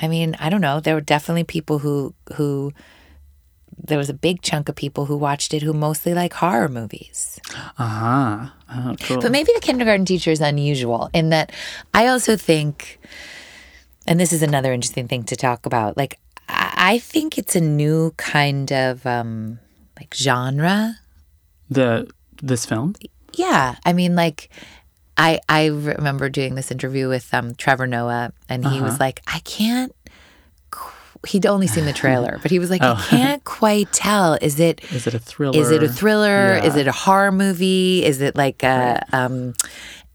[0.00, 0.80] I mean, I don't know.
[0.80, 2.72] There were definitely people who who
[3.82, 7.40] there was a big chunk of people who watched it who mostly like horror movies.
[7.78, 8.48] Uh-huh.
[8.70, 9.20] Oh, cool.
[9.20, 11.52] But maybe the kindergarten teacher is unusual in that
[11.94, 12.98] I also think,
[14.06, 15.96] and this is another interesting thing to talk about.
[15.96, 19.58] Like, I I think it's a new kind of um,
[19.98, 20.96] like genre.
[21.68, 22.08] the
[22.42, 22.94] this film?
[23.34, 24.48] Yeah, I mean, like,
[25.16, 29.40] I I remember doing this interview with um, Trevor Noah, and he was like, I
[29.40, 29.92] can't.
[31.26, 34.34] He'd only seen the trailer, but he was like, I can't quite tell.
[34.40, 35.58] Is it Is it a thriller?
[35.58, 36.54] Is it a thriller?
[36.62, 38.04] Is it a horror movie?
[38.04, 39.54] Is it like a um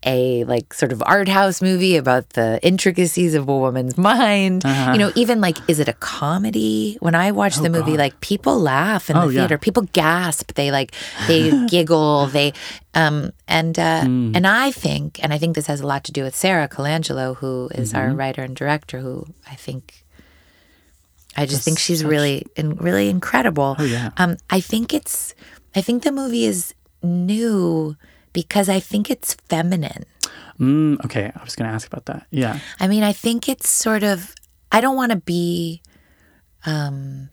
[0.05, 4.65] a like sort of art house movie about the intricacies of a woman's mind?
[4.65, 4.91] Uh-huh.
[4.93, 6.97] You know, even like is it a comedy?
[6.99, 7.99] When I watch the movie, God.
[7.99, 9.41] like people laugh in Oh, the yeah.
[9.41, 9.57] theater.
[9.57, 10.53] People gasp.
[10.55, 10.93] They like
[11.27, 12.27] they giggle.
[12.27, 12.51] They
[12.93, 14.31] um and uh Hmm.
[14.35, 17.37] and I think and I think this has a lot to do with Sara Colangelo,
[17.37, 17.97] who is Mm-hmm.
[18.09, 20.02] our writer and director, who I think
[21.35, 23.75] I just think she's really in, really incredible.
[23.79, 24.11] Oh, yeah.
[24.17, 25.33] Um, I think it's
[25.75, 27.95] I think the movie is new
[28.33, 30.05] because I think it's feminine.
[30.59, 32.27] Mm, okay, I was going to ask about that.
[32.29, 32.59] Yeah.
[32.79, 34.33] I mean, I think it's sort of
[34.71, 35.81] I don't want to be
[36.65, 37.29] um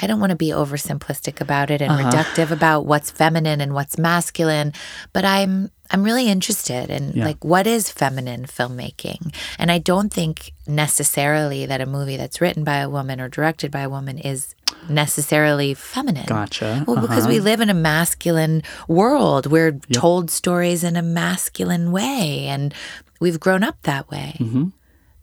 [0.00, 3.98] I don't want to be oversimplistic about it and reductive about what's feminine and what's
[3.98, 4.72] masculine,
[5.12, 7.24] but I'm I'm really interested in Yeah.
[7.24, 9.34] like what is feminine filmmaking.
[9.58, 13.70] And I don't think necessarily that a movie that's written by a woman or directed
[13.70, 14.54] by a woman is
[14.88, 16.26] necessarily feminine.
[16.26, 16.84] Gotcha.
[16.86, 17.44] Well, because we Uh-huh.
[17.44, 19.46] live in a masculine world.
[19.46, 22.74] We're told stories in a masculine way and
[23.18, 24.36] we've grown up that way.
[24.38, 24.66] Mm-hmm.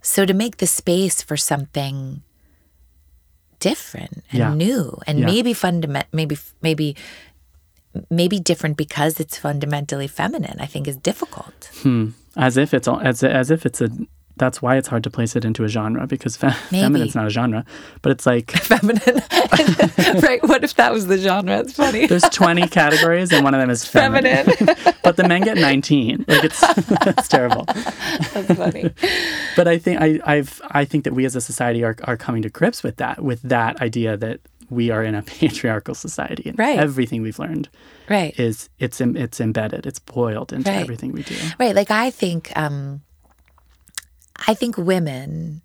[0.01, 2.21] So to make the space for something
[3.59, 4.53] different and Yeah.
[4.53, 5.25] new and Yeah.
[5.25, 6.95] maybe fundament maybe maybe
[8.09, 11.69] maybe different because it's fundamentally feminine, I think is difficult.
[11.81, 12.09] Hmm.
[12.37, 13.89] as if it's all as as if it's a
[14.37, 17.29] that's why it's hard to place it into a genre because fe- feminine's not a
[17.29, 17.63] genre
[18.01, 19.21] but it's like feminine.
[20.21, 20.39] right.
[20.43, 21.59] What if that was the genre?
[21.59, 22.05] It's funny.
[22.07, 24.93] there's 20 categories and one of them is feminine, Feminine.
[25.03, 26.61] but the men get 19 like it's
[27.07, 28.89] it's terrible That's funny.
[29.55, 32.41] but i think i i've i think that we as a society are are coming
[32.41, 36.57] to grips with that with that idea that we are in a patriarchal society and
[36.59, 36.79] Right.
[36.79, 37.69] everything we've learned
[38.09, 38.37] Right.
[38.39, 40.81] is it's it's embedded it's boiled into Right.
[40.81, 41.75] everything we do Right.
[41.75, 43.01] Like I think um
[44.47, 45.61] I think women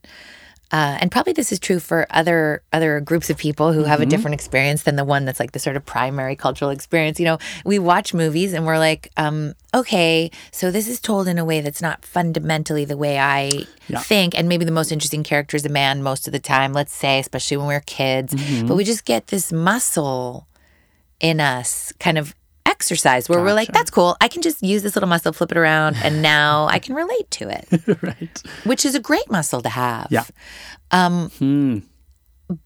[0.73, 4.07] uh, and probably this is true for other other groups of people who have a
[4.07, 7.19] different experience than the one that's like the sort of primary cultural experience.
[7.19, 11.39] You know, we watch movies and we're like, um, okay, so this is told in
[11.39, 13.99] a way that's not fundamentally the way I Yeah.
[13.99, 16.73] think, and maybe the most interesting character is a man most of the time.
[16.73, 18.35] Let's say, especially when we're kids,
[18.67, 20.47] but we just get this muscle
[21.21, 22.35] in us, kind of
[22.81, 24.17] exercise where we're like, that's cool.
[24.23, 27.31] I can just use this little muscle, flip it around, and now I can relate
[27.33, 30.07] to it, right which is a great muscle to have.
[30.11, 30.25] Yeah.
[30.91, 31.79] Um, Hmm.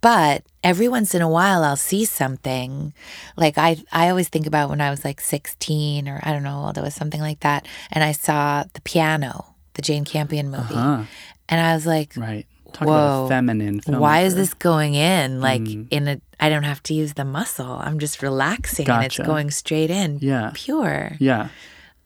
[0.00, 2.94] but every once in a while, I'll see something
[3.36, 6.64] like I, I always think about when I was like 16 or I don't know,
[6.66, 7.66] old it was something like that.
[7.90, 10.74] And I saw the piano, the Jane Campion movie.
[10.74, 11.02] Huh.
[11.48, 13.24] And I was like, right talk about Whoa.
[13.26, 15.40] a feminine why is this going in?
[15.40, 15.86] Like Mm.
[15.90, 17.78] in a, I don't have to use the muscle.
[17.80, 20.18] I'm just relaxing and it's going straight in.
[20.20, 20.50] Yeah.
[20.54, 21.16] Pure.
[21.20, 21.48] yeah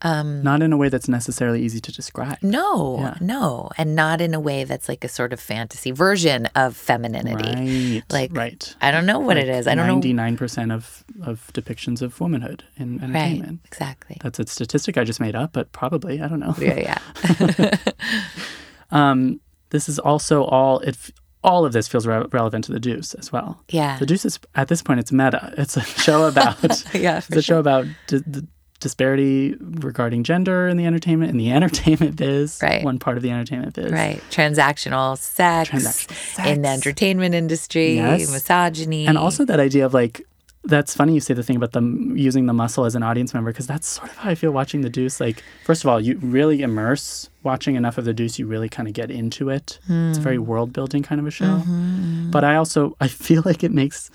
[0.01, 3.15] Um, not in a way that's necessarily easy to describe No, Yeah.
[3.19, 3.69] no.
[3.77, 7.51] And not in a way that's like a sort of fantasy version of femininity.
[7.53, 9.67] right Like, right I don't know what it is.
[9.67, 9.99] I don't know.
[9.99, 13.59] 99% of, of depictions of womanhood in entertainment.
[13.63, 13.71] Right.
[13.71, 14.17] Exactly.
[14.23, 16.55] That's a statistic I just made up, but probably, I don't know.
[16.59, 17.75] Yeah, yeah.
[18.91, 19.39] Um,
[19.71, 20.97] this is also all, it,
[21.43, 23.63] all of this feels re- relevant to The Deuce as well.
[23.69, 23.97] Yeah.
[23.99, 25.53] The Deuce is, at this point, it's meta.
[25.57, 26.61] It's a show about,
[26.93, 28.47] Yeah, it's a show about d- the
[28.79, 32.59] disparity regarding gender in the entertainment, in the entertainment biz.
[32.61, 32.83] Right.
[32.83, 33.91] One part of the entertainment biz.
[33.91, 34.21] Right.
[34.31, 36.47] Transactional sex, Transactional sex.
[36.49, 38.31] in the entertainment industry, Yes.
[38.31, 39.05] misogyny.
[39.05, 40.21] And also that idea of like,
[40.65, 43.51] that's funny you say the thing about them using the muscle as an audience member
[43.51, 45.19] because that's sort of how I feel watching The Deuce.
[45.19, 48.87] Like, first of all, you really immerse watching enough of The Deuce, you really kind
[48.87, 49.79] of get into it.
[49.87, 50.45] It's a very hmm.
[50.45, 51.45] world building kind of a show.
[51.45, 52.31] Mm-hmm.
[52.31, 54.11] But I also I feel like it makes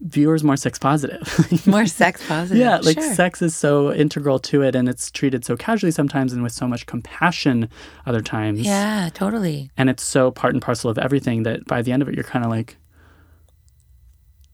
[0.00, 1.66] viewers more sex positive.
[1.66, 2.58] more sex positive.
[2.58, 3.14] yeah, like Sure.
[3.14, 6.68] sex is so integral to it, and it's treated so casually sometimes, and with so
[6.68, 7.68] much compassion
[8.06, 8.60] other times.
[8.60, 9.70] Yeah, totally.
[9.76, 12.24] and it's so part and parcel of everything that by the end of it, you're
[12.24, 12.76] kind of like,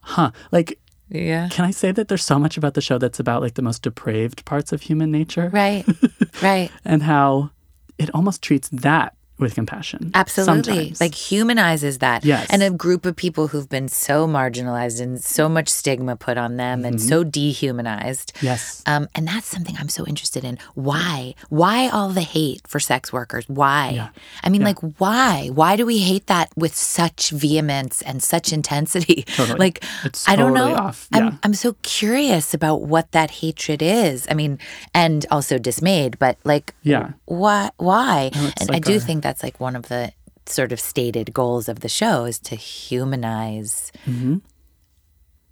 [0.01, 0.79] huh, like.
[1.11, 1.49] Yeah.
[1.51, 3.83] Can I say that there's so much about the show that's about like the most
[3.83, 5.85] depraved parts of human nature Right.
[6.43, 6.71] right.
[6.85, 7.51] and how
[7.99, 10.11] it almost treats that with compassion.
[10.15, 10.63] Absolutely.
[10.75, 11.01] sometimes.
[11.01, 12.25] Like humanizes that.
[12.25, 12.47] Yes.
[12.51, 16.57] And a group of people who've been so marginalized and so much stigma put on
[16.57, 18.33] them and so dehumanized.
[18.41, 18.83] yes.
[18.87, 20.59] Um, and that's something I'm so interested in.
[20.75, 21.35] Why?
[21.49, 23.49] Why all the hate for sex workers?
[23.49, 23.91] Why?
[23.95, 24.09] Yeah.
[24.43, 25.49] I mean, like, why?
[25.53, 29.23] Why do we hate that with such vehemence and such intensity?
[29.37, 29.59] Totally.
[29.59, 30.75] Like, It's I don't know.
[30.75, 31.09] off.
[31.15, 31.19] Yeah.
[31.29, 34.27] I'm, I'm so curious about what that hatred is.
[34.31, 34.59] I mean,
[34.95, 37.13] and also dismayed, but like, Yeah.
[37.27, 37.71] why?
[37.77, 38.31] Why?
[38.35, 40.11] it's and I do a- think that's like one of the
[40.47, 43.93] sort of stated goals of the show is to humanize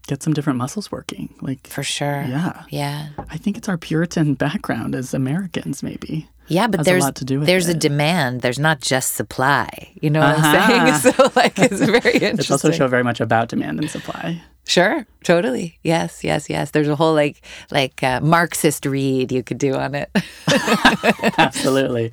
[0.09, 1.35] Get some different muscles working.
[1.43, 2.23] Like, for sure.
[2.27, 2.65] yeah.
[2.71, 3.09] Yeah.
[3.29, 6.27] I think it's our Puritan background as Americans, maybe.
[6.47, 8.41] Yeah, but Has a there's lot to do with there's a demand.
[8.41, 9.69] There's not just supply.
[10.01, 10.57] You know what Uh-huh.
[10.59, 11.13] I'm saying?
[11.15, 12.39] So like it's very interesting.
[12.39, 14.41] It's also a show very much about demand and supply.
[14.69, 15.79] Sure, totally.
[15.83, 16.73] Yes, yes, yes.
[16.73, 20.11] There's a whole like like uh, Marxist read you could do on it.
[21.39, 22.13] Absolutely.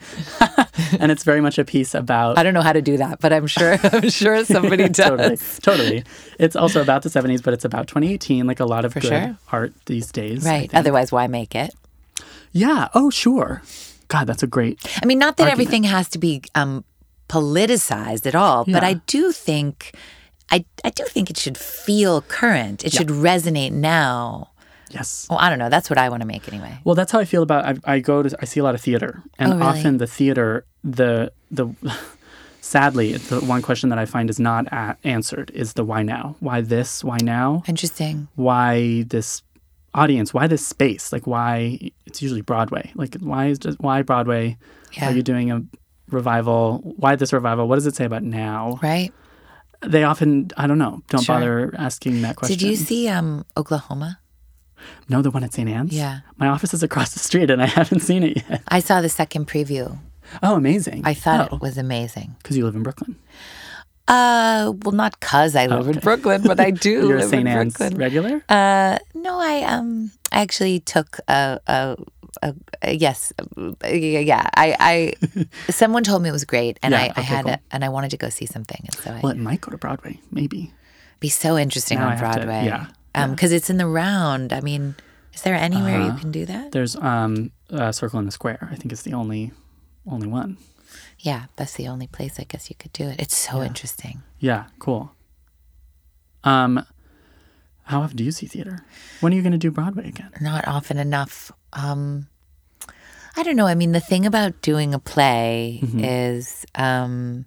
[0.99, 3.33] and it's very much a piece about I don't know how to do that, but
[3.33, 5.59] I'm sure I'm sure somebody does.
[5.59, 6.03] totally, totally.
[6.39, 9.37] It's also about the 70s, but it's about 2018, like a lot of good sure.
[9.51, 10.45] art these days.
[10.45, 10.73] Right.
[10.73, 11.75] Otherwise, why make it?
[12.53, 12.87] Yeah.
[12.93, 13.63] Oh, sure.
[14.07, 14.79] God, that's a great.
[15.03, 15.67] I mean, not that Argument.
[15.67, 16.85] everything has to be um,
[17.27, 19.93] politicized at all, but I do think,
[20.51, 22.84] I, I do think it should feel current.
[22.86, 24.51] It should resonate now.
[24.91, 25.27] Yes.
[25.29, 25.69] Well, I don't know.
[25.69, 26.77] That's what I want to make anyway.
[26.84, 27.65] Well, that's how I feel about.
[27.65, 28.38] I, I go to.
[28.39, 29.67] I see a lot of theater, and Oh, really?
[29.67, 31.67] often the theater, the the.
[32.62, 36.01] Sadly, it's the one question that I find is not a- answered is the why
[36.01, 36.36] now?
[36.39, 37.03] Why this?
[37.03, 37.62] Why now?
[37.67, 38.27] Interesting.
[38.36, 39.43] Why this
[39.93, 40.34] audience?
[40.34, 41.12] Why this space?
[41.13, 41.91] Like why?
[42.08, 42.91] It's usually Broadway.
[42.95, 44.58] Like why is just why Broadway?
[44.93, 45.10] Yeah.
[45.10, 45.62] Are you doing a
[46.10, 46.79] revival?
[46.97, 47.67] Why this revival?
[47.67, 48.79] What does it say about now?
[48.81, 49.13] Right.
[49.87, 51.35] They often, I don't know, don't Sure.
[51.35, 52.57] bother asking that question.
[52.57, 54.19] Did you see um Oklahoma?
[55.09, 55.67] No, the one at St.
[55.69, 55.93] Ann's?
[55.93, 56.19] Yeah.
[56.37, 58.61] My office is across the street and I haven't seen it yet.
[58.67, 59.97] I saw the second preview.
[60.43, 61.01] Oh, amazing.
[61.05, 62.35] I thought oh, it was amazing.
[62.41, 63.15] Because you live in Brooklyn.
[64.07, 67.41] Uh, well, not cause I live in Brooklyn, but I do You're a live St.
[67.41, 68.43] in Anne's regular?
[68.47, 71.97] Uh, no, I um, I actually took a a,
[72.85, 74.49] yes, uh, yeah.
[74.55, 77.53] I, I someone told me it was great, and Yeah, I, I had cool.
[77.53, 79.71] a, and I wanted to go see something, and so I well, it might go
[79.71, 80.71] to Broadway, maybe.
[81.19, 82.65] be so interesting Now I on have to- Broadway.
[82.65, 84.51] yeah, um, because it's in the round.
[84.53, 84.95] I mean,
[85.33, 86.13] is there anywhere Uh-huh.
[86.13, 86.71] you can do that?
[86.71, 88.69] There's um a Circle in the Square.
[88.71, 89.51] I think it's the only
[90.07, 90.57] only one.
[91.19, 93.19] Yeah, that's the only place I guess you could do it.
[93.19, 94.21] It's so interesting.
[94.39, 95.11] Yeah, cool.
[96.43, 96.85] Um,
[97.85, 98.83] how often do you see theater?
[99.21, 100.31] When are you going to do Broadway again?
[100.41, 101.51] not often enough.
[101.73, 102.27] Um,
[103.37, 103.67] I don't know.
[103.67, 106.03] I mean, the thing about doing a play Mm-hmm.
[106.03, 107.45] is um,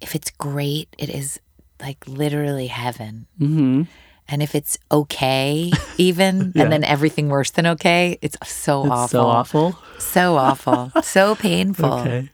[0.00, 1.40] if it's great, it is
[1.80, 3.26] like literally heaven.
[3.40, 3.82] Mm-hmm.
[4.28, 6.62] And if it's okay, even, Yeah.
[6.64, 9.08] and then everything worse than okay, it's so It's awful.
[9.08, 9.78] so awful.
[9.98, 10.92] So awful.
[11.02, 11.92] so painful.
[11.92, 12.30] Okay.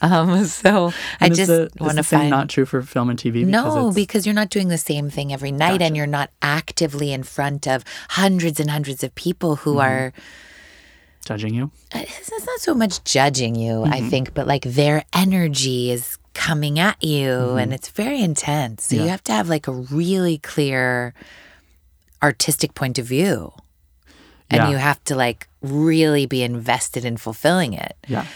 [0.10, 2.30] Um, so I And just want to find.
[2.30, 3.44] not true for film and TV.
[3.44, 7.12] No, it's- because you're not doing the same thing every night and you're not actively
[7.12, 9.80] in front of hundreds and hundreds of people who Mm-hmm.
[9.80, 10.12] are
[11.26, 11.70] judging you.
[11.94, 14.08] it's it's not so much judging you, I Mm-hmm.
[14.08, 17.58] think, but like their energy is coming at you Mm-hmm.
[17.58, 18.86] and it's very intense.
[18.86, 21.12] So you have to have like a really clear
[22.22, 23.52] artistic point of view.
[24.50, 24.70] And Yeah.
[24.70, 27.96] you have to like really be invested in fulfilling it.
[28.08, 28.26] Yeah.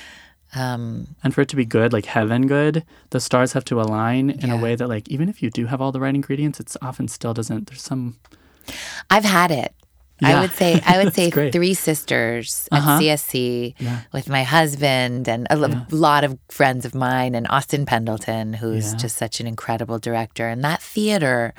[0.57, 4.31] Um, And for it to be good, like heaven good, the stars have to align
[4.31, 6.77] in a way that, like, even if you do have all the right ingredients, it's
[6.83, 7.67] often still doesn't.
[7.69, 8.17] There's some.
[9.11, 9.75] I've had it.
[10.23, 11.53] I would say I would say great.
[11.53, 12.93] three sisters Uh-huh.
[12.93, 14.03] at CSC Yeah.
[14.13, 18.93] with my husband and a lo- lot of friends of mine and Austin Pendleton, who's
[18.93, 18.99] Yeah.
[18.99, 20.49] just such an incredible director.
[20.49, 21.53] And that theater,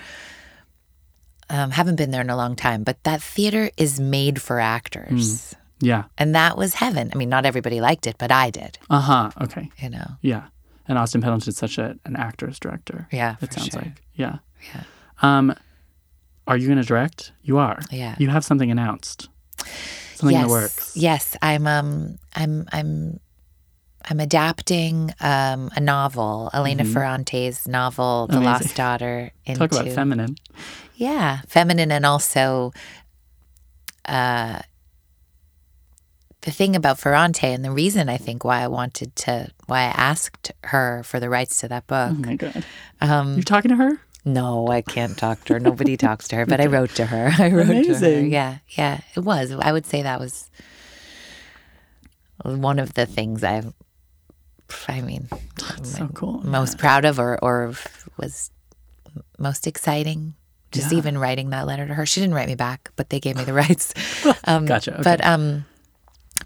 [1.49, 5.53] um, haven't been there in a long time, but that theater is made for actors.
[5.79, 6.03] Yeah.
[6.17, 7.11] And that was heaven.
[7.13, 9.29] I mean, not everybody liked it, but I did, Uh huh.
[9.41, 9.69] Okay.
[9.79, 10.11] you know.
[10.21, 10.45] Yeah.
[10.87, 13.07] And Austin Pendleton's such a, an actor's director.
[13.11, 13.81] Yeah, It sounds sure.
[13.81, 14.01] like.
[14.15, 14.37] Yeah.
[14.73, 14.83] Yeah.
[15.21, 15.53] Um,
[16.47, 17.31] are you going to direct?
[17.43, 17.79] You are.
[17.91, 18.15] Yeah.
[18.19, 19.29] You have something announced.
[20.15, 20.95] Something in yes, the works.
[20.97, 23.19] Yes, I'm um I'm I'm
[24.07, 28.45] I'm adapting um, a novel, Elena Ferrante's novel, The Mm-hmm.
[28.45, 28.67] Amazing.
[28.67, 30.35] Lost Daughter, into Talk about feminine.
[30.95, 32.71] yeah, feminine, and also
[34.07, 34.59] uh,
[36.45, 39.93] the thing about Ferrante, and the reason I think why I wanted to, why I
[39.97, 42.11] asked her for the rights to that book.
[42.11, 42.63] Oh my god.
[43.01, 43.99] Um, You're talking to her?
[44.23, 45.59] no, I can't talk to her.
[45.59, 47.29] Nobody talks to her, but I wrote to her.
[47.37, 47.79] I wrote to her.
[47.81, 48.31] Amazing.
[48.31, 49.51] Yeah, yeah, it was.
[49.51, 50.49] I would say that was
[52.43, 53.63] one of the things I,
[54.87, 55.29] I mean,
[55.83, 56.41] So cool.
[56.45, 57.73] most proud of, or or
[58.17, 58.51] was
[59.39, 60.35] most exciting.
[60.71, 60.97] Just Yeah.
[60.97, 62.05] even writing that letter to her.
[62.05, 63.93] She didn't write me back, but they gave me the rights.
[64.47, 65.03] Um, Gotcha, okay.
[65.03, 65.65] But um,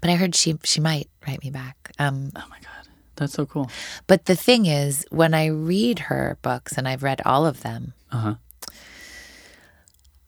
[0.00, 1.92] but I heard she she might write me back.
[1.98, 2.88] Um, Oh my god.
[3.16, 3.70] That's so cool.
[4.06, 7.92] but the thing is, when I read her books, and I've read all of them,
[8.10, 8.34] Uh huh.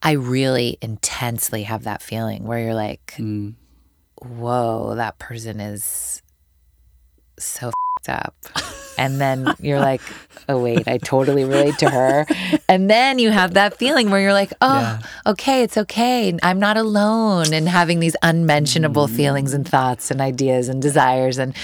[0.03, 3.55] I really intensely have that feeling where you're like, Mm.
[4.21, 6.23] whoa, that person is
[7.39, 7.71] so
[8.05, 8.37] fed up.
[8.99, 10.01] And then you're like,
[10.49, 12.27] oh, wait, I totally relate to her.
[12.69, 14.99] And then you have that feeling where you're like, oh, Yeah.
[15.27, 16.37] okay, it's okay.
[16.43, 19.17] I'm not alone in having these unmentionable Mm.
[19.17, 21.39] feelings and thoughts and ideas and desires.
[21.39, 21.55] And,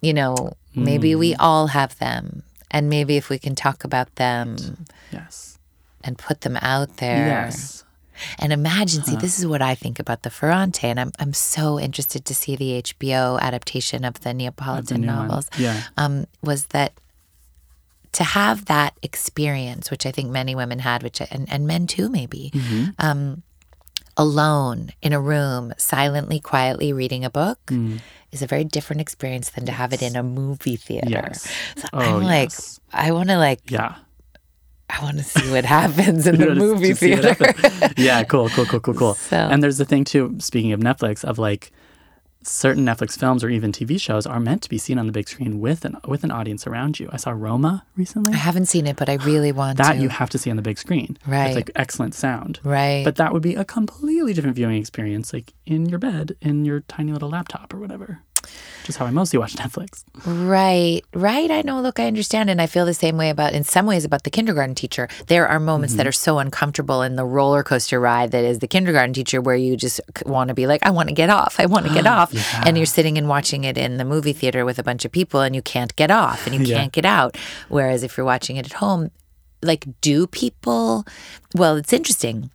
[0.00, 1.36] you know, maybe we Mm.
[1.40, 2.42] all have them.
[2.70, 4.56] And maybe if we can talk about them
[5.10, 5.58] Yes.
[6.04, 7.26] and put them out there.
[7.26, 7.84] Yes.
[8.38, 11.78] And imagine, see, this is what I think about the Ferrante, and I'm I'm so
[11.80, 15.06] interested to see the HBO adaptation of the Neapolitan one.
[15.06, 15.48] novels.
[15.58, 15.82] Yeah.
[15.96, 16.92] Um, was that
[18.12, 21.86] to have that experience, which I think many women had, which I, and, and men
[21.86, 22.84] too, maybe, Mm-hmm.
[22.98, 23.42] um,
[24.16, 27.58] alone in a room, silently, quietly reading a book.
[27.66, 28.00] Mm.
[28.30, 31.08] Is a very different experience than to have it in a movie theater.
[31.08, 31.50] Yes.
[31.76, 32.78] So Oh, I'm like, yes.
[32.92, 33.94] I want to like, Yeah.
[34.90, 37.92] I want to see what happens in the movie just see what theater.
[37.96, 39.14] yeah, cool, cool, cool, cool, cool.
[39.14, 41.72] So- And there's the thing too, speaking of Netflix, of like
[42.44, 45.28] certain Netflix films or even TV shows are meant to be seen on the big
[45.28, 47.08] screen with an with an audience around you.
[47.12, 48.32] I saw Roma recently.
[48.32, 49.98] I haven't seen it, but I really want That to.
[50.00, 51.18] you have to see on the big screen.
[51.26, 51.48] Right.
[51.48, 52.60] With like excellent sound.
[52.64, 53.04] right.
[53.04, 56.80] But that would be a completely different viewing experience, like in your bed, in your
[56.80, 58.20] tiny little laptop or whatever.
[58.88, 60.04] Is how I mostly watch Netflix.
[60.26, 61.50] Right, right.
[61.50, 61.80] I know.
[61.80, 64.30] Look, I understand, and I feel the same way about, in some ways, about the
[64.30, 65.08] kindergarten teacher.
[65.26, 66.08] There are moments that mm-hmm.
[66.08, 69.76] are so uncomfortable in the roller coaster ride that is the kindergarten teacher, where you
[69.76, 72.32] just want to be like, I want to get off, I want to get off,
[72.66, 75.40] and you're sitting and watching it in the movie theater with a bunch of people,
[75.40, 76.78] and you can't get off, and you Yeah.
[76.78, 77.36] can't get out.
[77.68, 79.10] Whereas if you're watching it at home,
[79.62, 81.04] like, do people?
[81.54, 82.50] Well, it's interesting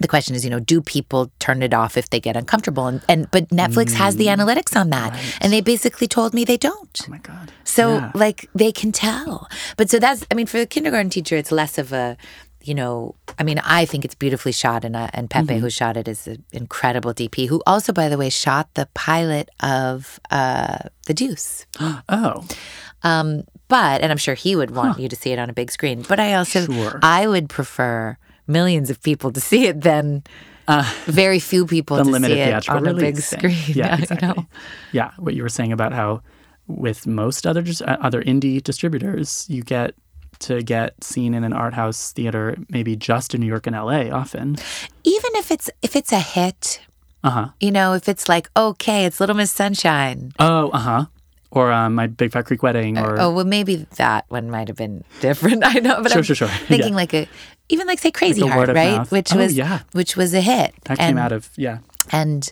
[0.00, 2.86] the question is, you know, do people turn it off if they get uncomfortable?
[2.86, 6.56] And, and but Netflix has the analytics on that, and they basically told me they
[6.56, 7.00] don't.
[7.06, 7.50] Oh my god.
[7.64, 8.12] So Yeah.
[8.14, 9.48] like they can tell.
[9.76, 12.16] But so that's I mean for the kindergarten teacher it's less of a
[12.60, 15.96] you know, I mean, I think it's beautifully shot, and uh, and Pepe, who shot
[15.96, 17.46] it, is an incredible DP.
[17.48, 21.64] Who also, by the way, shot the pilot of uh, The Deuce.
[22.08, 22.44] Oh,
[23.02, 25.70] Um, but and I'm sure he would want you to see it on a big
[25.70, 26.02] screen.
[26.02, 26.98] But I also, Sure.
[27.02, 28.18] I would prefer
[28.48, 30.24] millions of people to see it than
[31.06, 33.56] very few people to see it on a big screen.
[33.68, 34.28] Yeah, you exactly.
[34.28, 34.46] know?
[34.92, 36.22] Yeah, what you were saying about how
[36.66, 39.94] with most other uh, other indie distributors, you get
[40.40, 44.10] to get seen in an art house theater, maybe just in New York and LA
[44.10, 44.56] often.
[45.04, 46.80] Even if it's if it's a hit,
[47.24, 47.48] Uh huh.
[47.60, 50.32] you know, if it's like okay, it's Little Miss Sunshine.
[50.38, 51.04] Oh, uh huh.
[51.50, 54.76] Or um, my Big Fat Greek Wedding, or Oh well, maybe that one might have
[54.76, 55.64] been different.
[55.64, 56.48] I know, but Sure, I'm sure, sure.
[56.68, 56.96] thinking Yeah.
[56.96, 57.26] like a
[57.68, 58.96] even like say Crazy Like Heart, right?
[58.98, 59.10] mouth.
[59.12, 59.80] Which Oh, was yeah.
[59.92, 60.74] which was a hit.
[60.84, 61.78] that and, came out of yeah.
[62.10, 62.50] and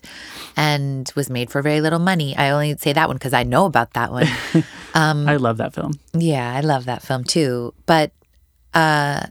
[0.57, 2.37] and was made for very little money.
[2.37, 4.27] I only say that one because I know about that one.
[4.95, 5.93] Um, I love that film.
[6.17, 7.75] yeah, I love that film too.
[7.85, 8.13] But
[8.73, 9.27] uh,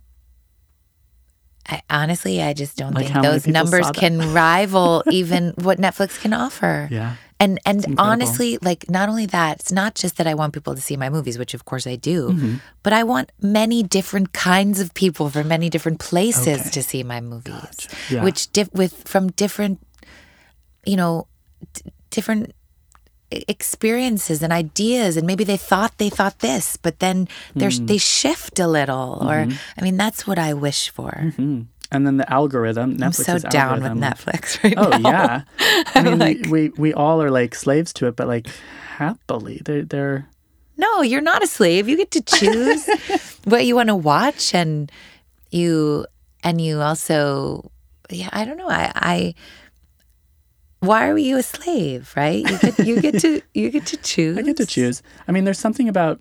[1.67, 6.33] I, honestly, I just don't Like think those numbers can rival even what Netflix can
[6.33, 6.87] offer.
[6.91, 7.15] Yeah.
[7.39, 10.81] And and honestly, like not only that, it's not just that I want people to
[10.81, 12.55] see my movies, which of course I do, Mm-hmm.
[12.81, 16.69] but I want many different kinds of people from many different places Okay.
[16.69, 18.23] to see my movies, Yeah.
[18.23, 19.79] which dif- with from different,
[20.85, 21.27] you know,
[21.73, 22.53] d- different
[23.49, 27.87] experiences and ideas and maybe they thought they thought this but then Mm.
[27.87, 29.57] they shift a little or Mm-hmm.
[29.77, 31.65] i mean that's what i wish for Mm.
[31.91, 35.41] And then the algorithm, i'm Netflix's so down with netflix right Oh now yeah.
[35.95, 38.47] I mean, like- we, we we all are like slaves to it, but like
[38.97, 40.27] happily, they're they're
[40.77, 41.87] No, you're not a slave.
[41.87, 42.89] You get to choose
[43.45, 44.91] what you want to watch, and
[45.51, 46.05] you
[46.43, 47.71] and you also,
[48.09, 48.29] yeah.
[48.33, 48.67] I don't know.
[48.69, 49.33] I, I
[50.79, 52.13] why are you a slave?
[52.15, 52.43] Right?
[52.49, 54.37] You get you get to you get to choose.
[54.37, 55.01] I get to choose.
[55.27, 56.19] I mean, there's something about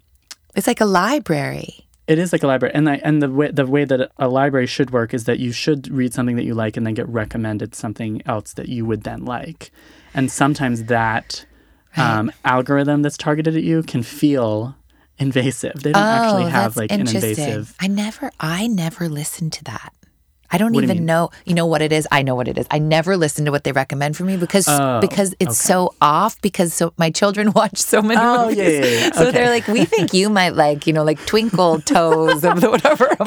[0.54, 1.83] It's like a library.
[2.06, 4.66] It is like a library, and I, and the way the way that a library
[4.66, 7.74] should work is that you should read something that you like and then get recommended
[7.74, 9.70] something else that you would then like,
[10.12, 11.46] and sometimes that
[11.96, 14.76] um, algorithm that's targeted at you can feel
[15.18, 15.82] invasive.
[15.82, 17.74] They don't actually have Oh, like an invasive.
[17.80, 19.93] I never, I never listened to that.
[20.54, 21.30] I don't What do you even know.
[21.44, 22.06] You know what it is?
[22.12, 22.66] I know what it is.
[22.70, 26.40] I never listen to what they recommend for me because Oh, because it's so off.
[26.42, 28.58] Because so my children watch so many Oh, movies.
[28.58, 29.10] yeah, yeah, yeah.
[29.14, 29.30] So Okay.
[29.32, 33.04] they're like, we think you might like, you know, like Twinkle Toes of the whatever.
[33.20, 33.26] I'm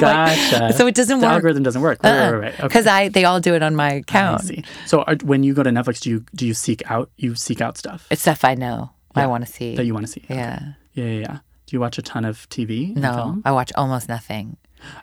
[0.50, 0.72] Gotcha.
[0.72, 1.34] so it doesn't the work.
[1.34, 2.02] algorithm doesn't work.
[2.02, 2.54] Right, right, right, right.
[2.54, 2.62] Okay.
[2.68, 4.50] Because I they all do it on my account.
[4.86, 7.60] So are, when you go to Netflix, do you do you seek out you seek
[7.60, 8.90] out stuff It's stuff I know.
[9.14, 9.74] I want to see.
[9.76, 10.24] that you want to see?
[10.28, 10.74] yeah.
[10.94, 11.38] Yeah, yeah, yeah.
[11.66, 12.94] Do you watch a ton of TV?
[12.96, 13.42] No, film?
[13.44, 14.56] I watch almost nothing.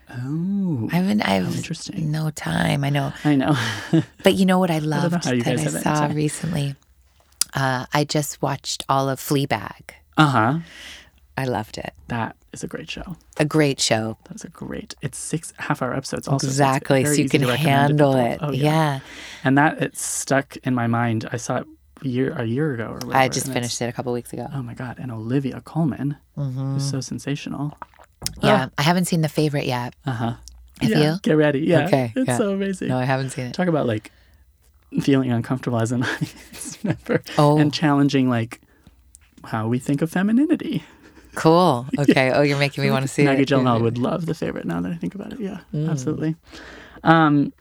[0.09, 1.21] Oh, I haven't.
[1.21, 2.11] I have interesting.
[2.11, 2.83] no time.
[2.83, 3.13] I know.
[3.23, 3.55] I know.
[4.23, 6.75] But you know what I loved you that I saw recently?
[7.53, 9.91] Uh, I just watched all of Fleabag.
[10.17, 10.59] uh huh.
[11.37, 11.93] I loved it.
[12.07, 13.17] That is a great show.
[13.37, 14.17] A great show.
[14.29, 14.95] That's a great.
[15.01, 16.29] It's six half hour episodes.
[16.29, 17.03] Also, exactly.
[17.03, 18.39] very So you can to recommend to handle it.
[18.41, 19.01] Oh, yeah.
[19.43, 21.27] And that it stuck in my mind.
[21.33, 21.67] I saw it
[22.03, 23.17] a year a year ago or whatever.
[23.17, 24.47] I just finished it a couple weeks ago.
[24.53, 24.97] Oh my god!
[24.97, 26.77] And Olivia Colman Mm-hmm.
[26.77, 27.77] is so sensational.
[28.41, 28.69] Yeah.
[28.77, 29.95] I haven't seen The Favorite yet.
[30.05, 30.33] Uh huh.
[30.81, 31.13] Have yeah.
[31.13, 31.19] you?
[31.21, 31.59] Get ready.
[31.59, 31.85] Yeah.
[31.87, 32.37] Okay, It's yeah.
[32.37, 32.89] so amazing.
[32.89, 33.53] No, I haven't seen it.
[33.53, 34.11] Talk about like
[35.01, 37.57] feeling uncomfortable as an audience member Oh.
[37.57, 38.61] and challenging like
[39.45, 40.83] how we think of femininity.
[41.35, 41.85] Cool.
[41.99, 42.31] Okay.
[42.31, 43.49] Oh, you're making me want to see Maggie it.
[43.49, 44.65] Gyllenhaal would love the favorite.
[44.65, 45.89] Now that I think about it, yeah, Mm.
[45.89, 46.35] absolutely.
[47.03, 47.53] Um,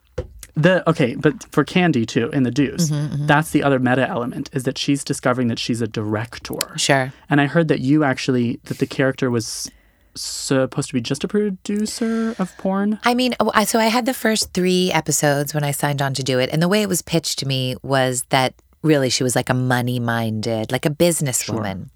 [0.56, 4.48] the okay, but for Candy too in the Deuce, Mm-hmm, that's the other meta element
[4.52, 6.76] is that she's discovering that she's a director.
[6.78, 7.12] Sure.
[7.28, 9.68] And I heard that you actually that the character was
[10.16, 12.98] supposed to be just a producer of porn.
[13.04, 16.22] I mean, oh, so I had the first three episodes when I signed on to
[16.22, 19.34] do it, and the way it was pitched to me was that really she was
[19.34, 21.88] like a money-minded, like a businesswoman.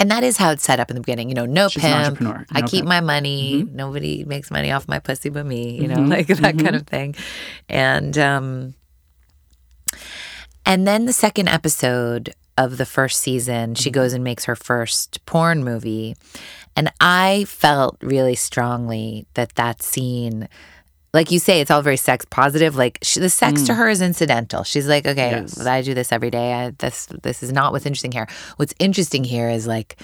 [0.00, 1.28] And that is how it's set up in the beginning.
[1.28, 1.96] You know, no She's pimp.
[1.96, 2.88] entrepreneur, I keep pimp.
[2.88, 3.64] my money.
[3.64, 3.74] Mm-hmm.
[3.76, 5.80] Nobody makes money off my pussy but me.
[5.80, 6.10] You know, mm-hmm.
[6.10, 6.60] like that mm-hmm.
[6.60, 7.16] kind of thing.
[7.68, 8.74] And um,
[10.64, 15.24] and then the second episode of the first season, she goes and makes her first
[15.26, 16.16] porn movie.
[16.78, 20.48] And I felt really strongly that that scene
[21.14, 22.76] like you say, it's all very sex positive.
[22.76, 23.76] Like she, the sex to mm.
[23.76, 24.62] her is incidental.
[24.62, 25.66] She's like, okay, Yes.
[25.66, 26.52] I do this every day.
[26.52, 28.28] I, this this is not what's interesting here.
[28.56, 29.98] What's interesting here is like,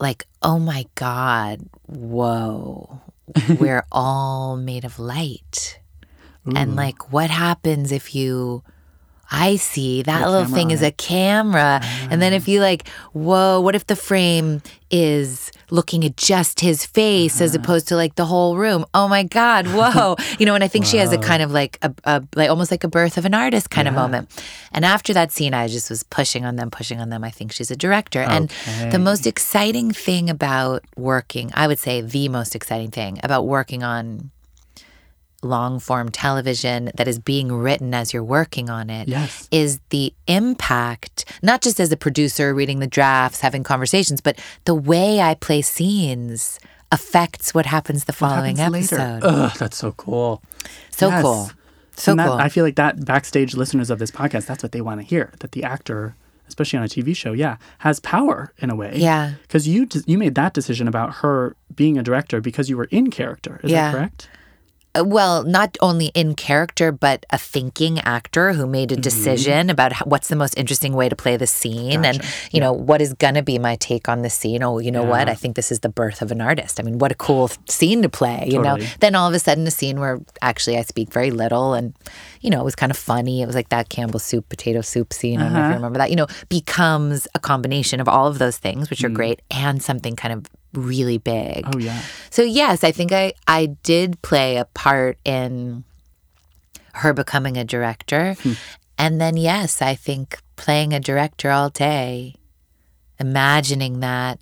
[0.00, 3.00] like, oh my god, whoa,
[3.60, 5.78] we're all made of light,
[6.56, 8.64] and like, what happens if you?
[9.30, 11.80] I see that little camera thing is a camera.
[12.10, 16.86] And then if you like, whoa, what if the frame is looking at just his
[16.86, 18.86] face as opposed to like the whole room?
[18.94, 20.16] Oh my God, whoa.
[20.38, 22.70] you know, and I think she has a kind of like a, a like almost
[22.70, 24.30] like a birth of an artist kind of moment.
[24.72, 27.22] And after that scene, I just was pushing on them, pushing on them.
[27.22, 28.20] I think she's a director.
[28.20, 28.50] And
[28.90, 33.82] the most exciting thing about working, I would say the most exciting thing about working
[33.82, 34.30] on
[35.42, 39.46] long form television that is being written as you're working on it Yes.
[39.50, 44.74] is the impact, not just as a producer reading the drafts, having conversations, but the
[44.74, 46.58] way I play scenes
[46.90, 49.20] affects what happens the following happens episode.
[49.24, 50.42] Ugh, that's so cool.
[50.90, 51.22] So Yes.
[51.22, 51.50] cool.
[51.94, 52.34] So And that- cool.
[52.36, 55.32] I feel like that backstage listeners of this podcast, that's what they want to hear.
[55.40, 56.14] That the actor,
[56.48, 58.92] especially on a TV show, yeah, has power in a way.
[58.96, 59.32] Yeah.
[59.42, 63.10] Because you you made that decision about her being a director because you were in
[63.10, 63.60] character.
[63.62, 63.90] Is Yeah.
[63.92, 64.28] that correct?
[64.94, 69.02] Uh, well, not only in character, but a thinking actor who made a Mm-hmm.
[69.02, 72.20] decision about how, what's the most interesting way to play the scene and,
[72.52, 74.62] you know, what is going to be my take on the scene.
[74.62, 75.28] Oh, you know what?
[75.28, 76.80] I think this is the birth of an artist.
[76.80, 78.76] I mean, what a cool th- scene to play, you know?
[79.00, 81.94] Then all of a sudden, a scene where actually I speak very little and,
[82.40, 83.42] you know, it was kind of funny.
[83.42, 85.40] It was like that Campbell soup, potato soup scene.
[85.40, 88.38] I don't know if you remember that, you know, becomes a combination of all of
[88.38, 91.64] those things, which are great, and something kind of really big.
[91.74, 92.02] Oh yeah.
[92.30, 95.84] So yes, I think I I did play a part in
[96.94, 98.34] her becoming a director.
[98.34, 98.52] Hmm.
[98.96, 102.34] And then yes, I think playing a director all day,
[103.18, 104.40] imagining that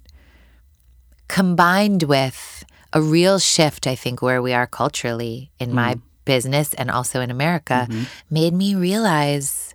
[1.29, 6.01] combined with a real shift I think where we are culturally in my hmm.
[6.25, 8.05] business and also in America mm-hmm.
[8.31, 9.75] made me realize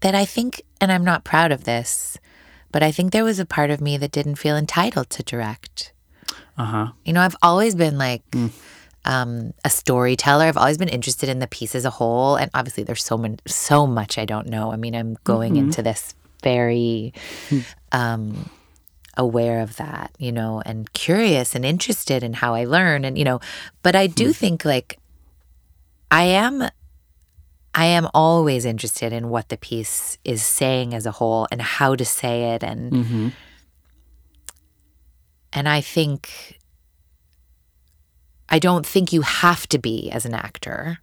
[0.00, 2.18] that I think and I'm not proud of this,
[2.72, 5.92] but I think there was a part of me that didn't feel entitled to direct.
[6.58, 6.86] Uh huh.
[7.04, 8.22] You know, I've always been like
[9.04, 10.44] um, a storyteller.
[10.44, 13.38] I've always been interested in the piece as a whole, and obviously, there's so much,
[13.46, 14.72] so much I don't know.
[14.72, 17.12] I mean, I'm going into this very
[17.92, 18.50] um,
[19.16, 23.24] aware of that, you know, and curious and interested in how I learn, and you
[23.24, 23.40] know,
[23.82, 24.98] but I do think like
[26.10, 26.68] I am.
[27.74, 31.96] I am always interested in what the piece is saying as a whole and how
[31.96, 33.28] to say it and Mm-hmm.
[35.52, 36.58] and I think
[38.48, 40.98] I don't think you have to be as an actor.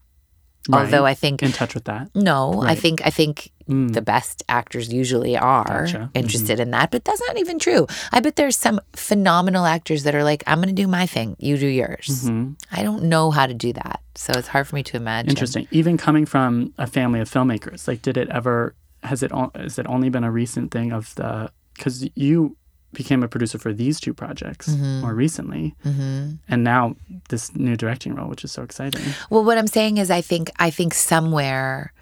[0.71, 2.09] Although I think in touch with that.
[2.15, 3.93] no, I think I think Mm.
[3.93, 5.97] the best actors usually are Gotcha.
[5.97, 6.17] Mm-hmm.
[6.17, 7.85] interested in that, but that's not even true.
[8.11, 11.35] I bet there's some phenomenal actors that are like, I'm going to do my thing,
[11.37, 12.27] you do yours.
[12.71, 15.27] I don't know how to do that, so it's hard for me to imagine.
[15.27, 15.29] Mm-hmm.
[15.37, 15.67] Interesting.
[15.69, 18.73] Even coming from a family of filmmakers, like, did it ever?
[19.03, 19.31] Has it?
[19.53, 21.51] Has it only been a recent thing of the?
[21.75, 22.57] Because you
[22.93, 25.01] became a producer for these two projects Mm-hmm.
[25.01, 26.33] more recently, mm-hmm.
[26.47, 26.95] and now
[27.29, 29.01] this new directing role, which is so exciting.
[29.29, 31.93] Well, what I'm saying is, I think I think somewhere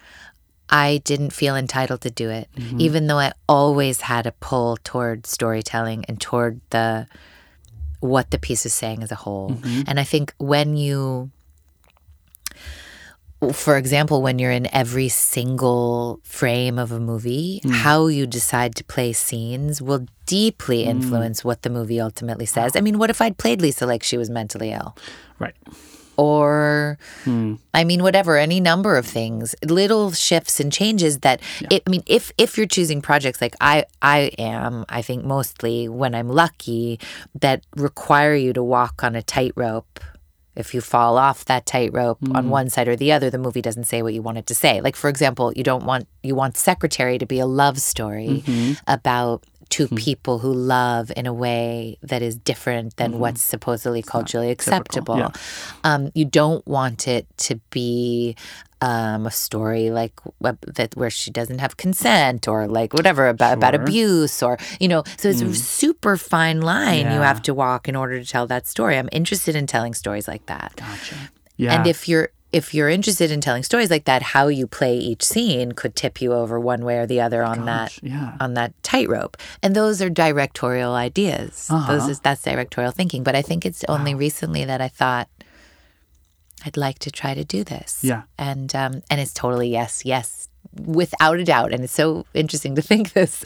[0.69, 2.79] I didn't feel entitled to do it, mm-hmm.
[2.81, 7.07] even though I always had a pull toward storytelling and toward the
[7.99, 9.51] what the piece is saying as a whole.
[9.51, 9.81] Mm-hmm.
[9.88, 11.31] And I think when you
[13.53, 17.69] for example, when you're in every single frame of a movie, hmm.
[17.69, 20.91] how you decide to play scenes will deeply hmm.
[20.91, 22.75] influence what the movie ultimately says.
[22.75, 24.95] I mean, what if I'd played Lisa like she was mentally ill?
[25.39, 25.55] Right.
[26.17, 27.55] or hmm.
[27.75, 32.01] I mean whatever any number of things little shifts and changes that it, I mean
[32.07, 36.99] if if you're choosing projects like I I am I think mostly when I'm lucky
[37.39, 39.99] that require you to walk on a tightrope
[40.58, 43.86] if you fall off that tightrope on one side or the other the movie doesn't
[43.86, 44.82] say what you want it to say.
[44.82, 48.43] Like for example you don't want you want secretary to be a love story
[48.88, 54.49] about two people who love in a way that is different than what's supposedly culturally
[54.49, 55.18] acceptable.
[55.18, 55.30] yeah.
[55.84, 58.36] Um, you don't want it to be
[58.82, 63.75] um, a story like that where she doesn't have consent or like whatever about about
[63.75, 65.03] abuse or you know.
[65.17, 68.67] So it's a super fine line you have to walk in order to tell that
[68.67, 68.97] story.
[68.97, 70.73] I'm interested in telling stories like that.
[70.75, 71.15] Gotcha.
[71.57, 71.73] Yeah.
[71.73, 75.23] And if you're if you're interested in telling stories like that, how you play each
[75.23, 78.38] scene could tip you over one way or the other on Gosh, that yeah.
[78.39, 79.38] on that tightrope.
[79.61, 81.67] And those are directorial ideas.
[81.69, 81.91] Uh-huh.
[81.91, 83.23] Those is that's directorial thinking.
[83.23, 85.30] But I think it's only recently that I thought
[86.66, 87.99] I'd like to try to do this.
[88.03, 88.24] Yeah.
[88.38, 90.47] And um and it's totally yes, yes,
[90.86, 91.72] without a doubt.
[91.74, 93.43] And it's so interesting to think this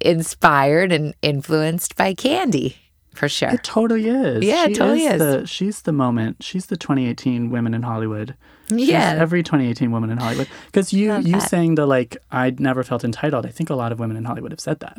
[0.00, 2.76] inspired and influenced by Candy.
[3.14, 3.50] for sure.
[3.50, 4.44] It totally is.
[4.44, 5.18] Yeah, it totally is.
[5.20, 6.42] The, she's the moment.
[6.42, 8.34] She's the 2018 women in Hollywood.
[8.70, 9.14] She's Yeah.
[9.16, 10.48] every 2018 woman in Hollywood.
[10.66, 11.48] Because you Love you that.
[11.48, 13.46] saying the like I'd never felt entitled.
[13.46, 14.98] I think a lot of women in Hollywood have said that.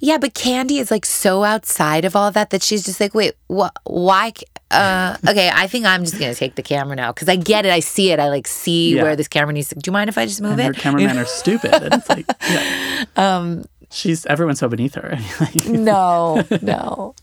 [0.00, 3.34] Yeah, but Candy is like so outside of all that that she's just like, wait,
[3.48, 3.72] what?
[3.84, 4.32] Why?
[4.70, 7.72] Uh, okay, I think I'm just gonna take the camera now because I get it.
[7.72, 8.20] I see it.
[8.20, 9.02] I like see Yeah.
[9.02, 9.74] where this camera needs to.
[9.76, 10.76] Do you mind if I just move And her it?
[10.76, 11.72] cameramen are stupid.
[11.72, 13.04] And it's like, yeah.
[13.16, 15.16] Um, she's everyone's so beneath her.
[15.68, 17.14] no, no,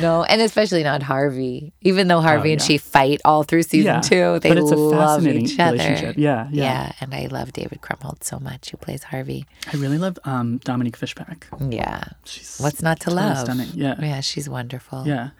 [0.00, 1.72] no, and especially not Harvey.
[1.80, 2.66] Even though Harvey and Oh, yeah.
[2.68, 5.72] she fight all through season Yeah, two, they but it's a love fascinating each other.
[5.78, 6.16] relationship.
[6.18, 6.64] Yeah, yeah.
[6.64, 9.46] yeah, and I love David Krumholtz so much, who plays Harvey.
[9.72, 11.46] I really love um, Dominique Fishback.
[11.60, 13.38] Yeah, She's what's not to love?
[13.38, 13.68] Stunning.
[13.74, 14.20] Yeah, yeah.
[14.20, 15.06] she's wonderful.
[15.06, 15.30] Yeah,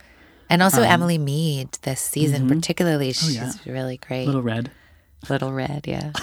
[0.49, 3.53] And also Emily Meade this season, particularly, she's yeah.
[3.67, 4.27] really great.
[4.27, 4.71] Little Red.
[5.29, 6.13] Little Red, yeah.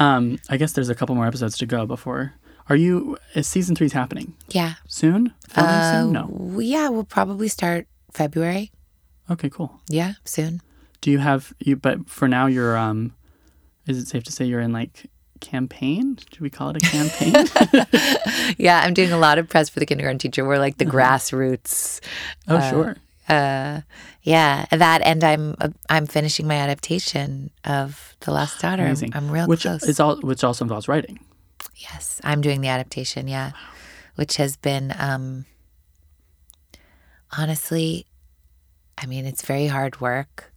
[0.00, 2.34] Um, I guess there's a couple more episodes to go before.
[2.68, 3.16] Are you?
[3.34, 4.74] Is season three's happening Yeah.
[4.86, 5.32] soon?
[5.48, 6.12] Filming Uh, soon?
[6.12, 6.60] No.
[6.60, 8.70] Yeah, we'll probably start February.
[9.30, 9.80] Okay, cool.
[9.88, 10.60] Yeah, soon.
[11.00, 11.76] Do you have you?
[11.76, 12.76] But for now, you're.
[12.76, 13.12] Um,
[13.86, 15.06] is it safe to say you're in like
[15.40, 16.18] campaign?
[16.32, 17.34] Should we call it a campaign?
[18.58, 20.44] Yeah, I'm doing a lot of press for the kindergarten teacher.
[20.44, 22.00] We're like the grassroots.
[22.48, 22.96] oh, sure.
[23.28, 23.82] Uh,
[24.22, 28.82] yeah, that, and I'm uh, I'm finishing my adaptation of The Last Daughter.
[28.82, 29.12] I'm- Amazing.
[29.14, 29.82] I'm, real which close.
[29.84, 30.16] is all.
[30.22, 31.20] Which also involves writing.
[31.76, 33.28] Yes, I'm doing the adaptation.
[33.28, 33.52] Yeah,
[34.16, 35.44] which has been um,
[37.36, 38.06] honestly,
[38.96, 40.52] I mean, it's very hard work.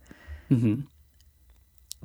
[0.48, 0.80] hmm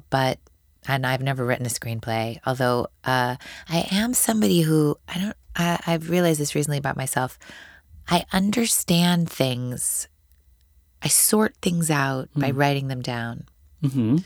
[0.10, 0.39] but
[0.88, 2.39] and I've never written a screenplay.
[2.45, 3.36] Although uh,
[3.68, 5.36] I am somebody who I don't.
[5.55, 7.38] I, I've realized this recently about myself.
[8.08, 10.08] I understand things.
[11.01, 13.45] I sort things out by writing them down.
[13.82, 14.18] hmm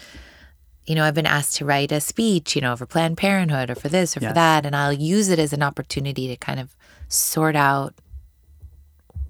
[0.85, 3.75] You know, I've been asked to write a speech, you know, for Planned Parenthood or
[3.75, 6.75] for this or for that, and I'll use it as an opportunity to kind of
[7.07, 7.93] sort out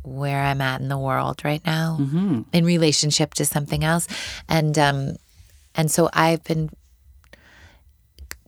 [0.04, 4.08] where I'm at in the world right now hmm in relationship to something else.
[4.50, 5.16] And um
[5.76, 6.70] and so i've been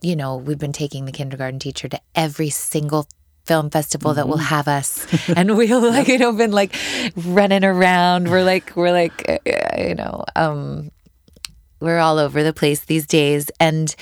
[0.02, 3.06] you know we've been taking the kindergarten teacher to every single
[3.44, 5.06] film festival that will have us.
[5.36, 6.74] And we'll like you know been like
[7.14, 8.30] running around.
[8.30, 9.38] We're like we're like uh,
[9.78, 10.90] you know um
[11.80, 13.94] we're all over the place these days and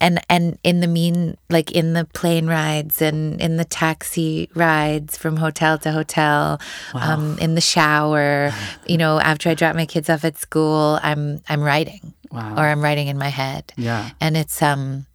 [0.00, 5.16] and and in the mean like in the plane rides and in the taxi rides
[5.16, 6.60] from hotel to hotel
[6.94, 8.50] um in the shower
[8.86, 12.54] you know after i drop my kids off at school i'm i'm writing Wow.
[12.56, 14.10] or i'm writing in my head Yeah.
[14.20, 15.06] and it's um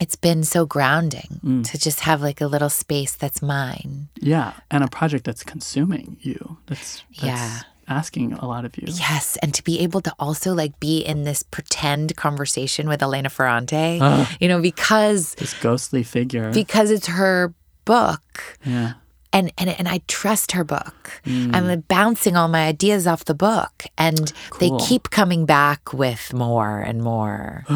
[0.00, 1.64] it's been so grounding Mm.
[1.72, 4.52] to just have like a little space that's mine Yeah.
[4.70, 6.58] And a project that's consuming you.
[6.66, 7.60] That's, that's Yeah.
[7.88, 8.84] Asking a lot of you.
[8.86, 13.28] Yes, and to be able to also like be in this pretend conversation with Elena
[13.28, 14.26] Ferrante, Ugh.
[14.40, 16.52] you know, because This ghostly figure.
[16.52, 18.92] because it's her book yeah.
[19.32, 21.22] and and and I trust her book.
[21.24, 21.54] Mm.
[21.54, 26.34] I'm like bouncing all my ideas off the book and they keep coming back with
[26.34, 27.64] more and more.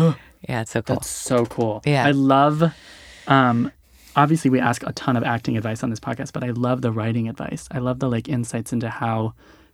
[0.48, 0.96] yeah, it's so cool.
[0.96, 1.82] That's so cool.
[1.86, 2.06] Yeah.
[2.06, 2.72] I love
[3.26, 3.72] um
[4.14, 6.92] obviously we ask a ton of acting advice on this podcast, but I love the
[6.92, 7.66] writing advice.
[7.70, 9.32] I love the like insights into how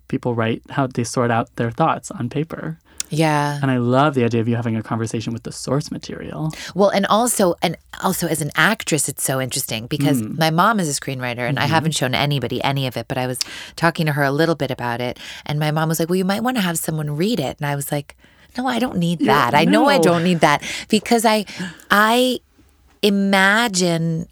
[0.09, 2.78] people write, how they sort out their thoughts on paper.
[3.11, 3.59] yeah.
[3.62, 6.50] And I love the idea of you having a conversation with the source material.
[6.74, 10.38] Well, and also, and also as an actress, it's so interesting because Mm.
[10.38, 11.72] my mom is a screenwriter, and I Mm-hmm.
[11.76, 13.06] haven't shown anybody any of it.
[13.09, 13.38] But I was
[13.76, 16.24] talking to her a little bit about it, and my mom was like, "Well, you
[16.32, 18.14] might want to have someone read it," and I was like,
[18.59, 19.54] "No, I don't need that.
[19.54, 21.46] I know I don't need that because I,
[21.90, 22.40] I
[23.02, 24.28] imagine."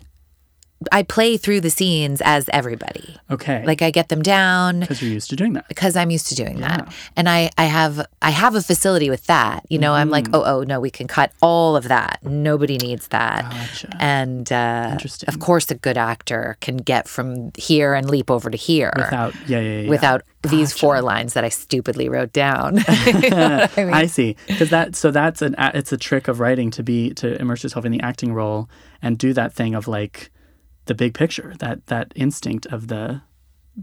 [0.93, 3.17] I play through the scenes as everybody.
[3.31, 3.65] Okay.
[3.67, 5.69] Like I get them down because you're used to doing that.
[5.69, 6.93] because I'm used to doing that.
[7.17, 9.65] And I, I have I have a facility with that.
[9.69, 10.13] You know, I'm Mm-hmm.
[10.13, 12.21] like, oh, oh no, we can cut all of that.
[12.23, 13.51] Nobody needs that.
[13.51, 13.97] Gotcha.
[13.99, 15.29] And uh, Interesting.
[15.29, 19.35] of course, a good actor can get from here and leap over to here Without
[19.49, 19.89] yeah, yeah, yeah.
[19.91, 22.77] without these four lines that I stupidly wrote down.
[23.07, 23.95] You know I mean?
[23.95, 24.37] I see.
[24.47, 27.85] Because that so that's an it's a trick of writing to be to immerse yourself
[27.85, 28.69] in the acting role
[29.03, 30.31] and do that thing of like
[30.87, 33.21] the big picture, that that instinct of the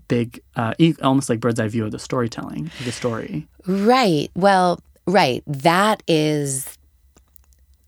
[0.07, 3.47] big, uh, almost like bird's eye view of the storytelling, of the story.
[3.67, 4.29] Right.
[4.35, 5.43] Well, right.
[5.45, 6.77] That is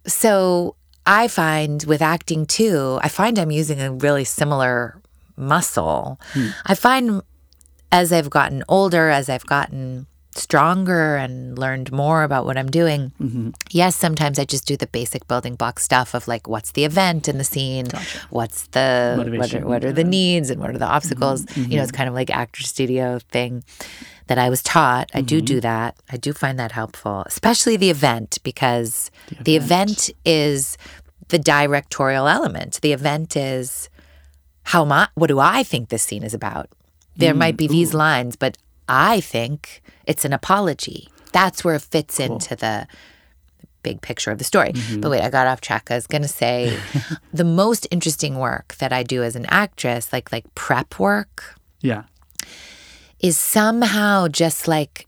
[0.08, 5.02] so I find with acting too, I find I'm using a really similar
[5.38, 6.20] muscle.
[6.66, 7.22] I find
[7.92, 13.12] as I've gotten older, as I've gotten stronger and learned more about what I'm doing,
[13.22, 13.50] mm-hmm.
[13.72, 17.28] yes, sometimes I just do the basic building block stuff of like what's the event
[17.28, 17.88] in the scene,
[18.30, 20.94] what's the what are, what are the needs and what are the mm-hmm.
[20.94, 21.46] obstacles.
[21.56, 21.98] You know, it's mm-hmm.
[21.98, 23.64] kind of like actor studio thing
[24.28, 25.10] that I was taught.
[25.14, 25.98] I do do that.
[26.10, 29.12] I do find that helpful, especially the event because
[29.42, 30.78] the event is
[31.30, 32.82] the directorial element.
[32.82, 33.90] The event is
[34.64, 36.70] how my what do I think this scene is about?
[37.16, 38.58] there might be mm, these lines, but
[38.88, 41.10] I think it's an apology.
[41.32, 42.88] That's where it fits into the
[43.84, 44.72] big picture of the story.
[44.74, 45.02] Mm-hmm.
[45.02, 45.92] But wait, I got off track.
[45.92, 46.78] I was gonna say
[47.34, 52.04] the most interesting work that I do as an actress, like like prep work, Yeah.
[53.20, 55.08] is somehow just like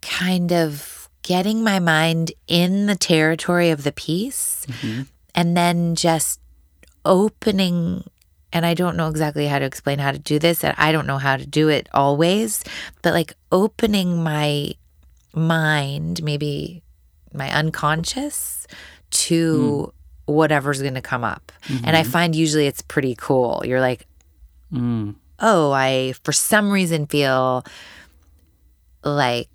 [0.00, 5.02] kind of getting my mind in the territory of the piece mm-hmm.
[5.34, 6.40] and then just
[7.04, 8.04] opening
[8.52, 11.06] and I don't know exactly how to explain how to do this and I don't
[11.06, 12.62] know how to do it always
[13.02, 14.74] but like opening my
[15.34, 16.82] mind maybe
[17.32, 18.66] my unconscious
[19.10, 19.92] to
[20.26, 21.50] whatever's going to come up.
[21.84, 23.62] And I find usually it's pretty cool.
[23.64, 24.06] You're like
[24.72, 25.16] Mm.
[25.38, 27.64] oh, I for some reason feel
[29.04, 29.48] like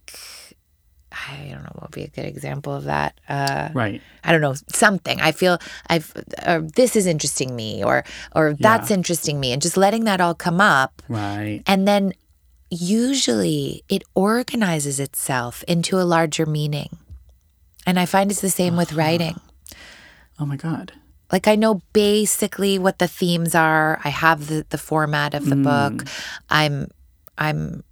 [1.29, 3.19] I don't know what would be a good example of that.
[3.27, 4.01] Uh, Right.
[4.23, 5.19] I don't know something.
[5.21, 5.57] I feel
[5.89, 6.13] I've
[6.45, 8.03] or this is interesting me, or
[8.35, 11.63] or that's interesting me, and just letting that all come up, Right.
[11.65, 12.13] and then
[12.69, 16.97] usually it organizes itself into a larger meaning.
[17.85, 19.39] And I find it's the same with writing.
[20.39, 20.91] Oh my God.
[21.31, 23.99] like I know basically what the themes are.
[24.03, 26.05] I have the, the format of the book.
[26.49, 26.87] I'm
[27.37, 27.83] I'm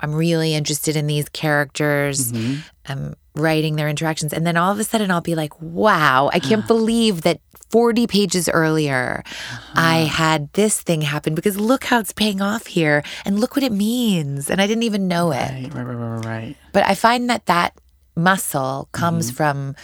[0.00, 2.32] I'm really interested in these characters.
[2.32, 2.60] Mm-hmm.
[2.86, 4.32] I'm writing their interactions.
[4.32, 7.40] And then all of a sudden I'll be like, wow, I can't believe that
[7.70, 9.72] 40 pages earlier uh-huh.
[9.74, 13.64] I had this thing happen because look how it's paying off here and look what
[13.64, 14.48] it means.
[14.48, 15.50] And I didn't even know it.
[15.50, 15.74] Right.
[15.74, 15.84] Right.
[15.84, 15.94] Right.
[15.94, 16.24] Right.
[16.24, 16.56] right.
[16.72, 17.76] But I find that that
[18.16, 19.36] muscle comes mm-hmm.
[19.36, 19.76] from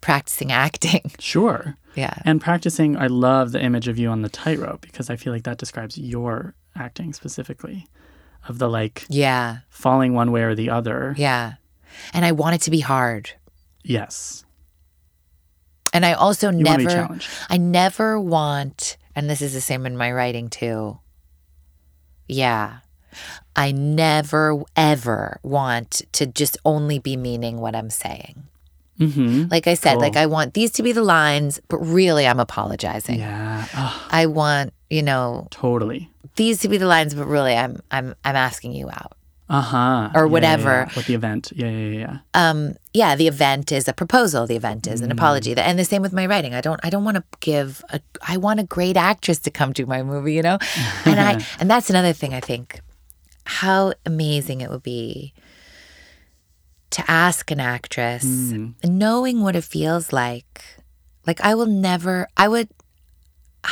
[0.00, 1.12] practicing acting.
[1.18, 1.76] Sure.
[1.94, 2.14] yeah.
[2.24, 5.44] And practicing, I love the image of you on the tightrope because I feel like
[5.44, 7.86] that describes your acting specifically
[8.48, 9.58] of the like Yeah.
[9.68, 11.14] falling one way or the other.
[11.16, 11.54] Yeah.
[12.12, 13.30] And I want it to be hard.
[13.82, 14.44] Yes.
[15.92, 17.18] And I also You want to be never.
[17.48, 20.98] I never want and this is the same in my writing too.
[22.28, 22.78] Yeah.
[23.54, 28.48] I never ever want to just only be meaning what I'm saying.
[28.98, 29.46] Mm-hmm.
[29.50, 33.18] Like I said, like I want these to be the lines, but really I'm apologizing.
[33.18, 33.66] Yeah.
[33.74, 36.08] Oh, I want, you know, totally.
[36.36, 39.16] these to be the lines, but really I'm I'm I'm asking you out.
[39.48, 40.10] Uh huh.
[40.14, 40.88] Or whatever.
[40.96, 41.52] With the event.
[41.54, 41.68] Yeah.
[41.68, 41.88] Yeah.
[41.88, 41.98] Yeah.
[41.98, 42.18] yeah.
[42.50, 46.00] um yeah the event is a proposal the event is an apology and the same
[46.00, 48.96] with my writing i don't i don't want to give a i want a great
[48.96, 50.58] actress to come do my movie you know
[51.04, 52.80] and i and that's another thing i think
[53.44, 55.34] how amazing it would be
[56.94, 58.98] to ask an actress mm-hmm.
[58.98, 60.62] knowing what it feels like
[61.26, 62.68] like i will never i would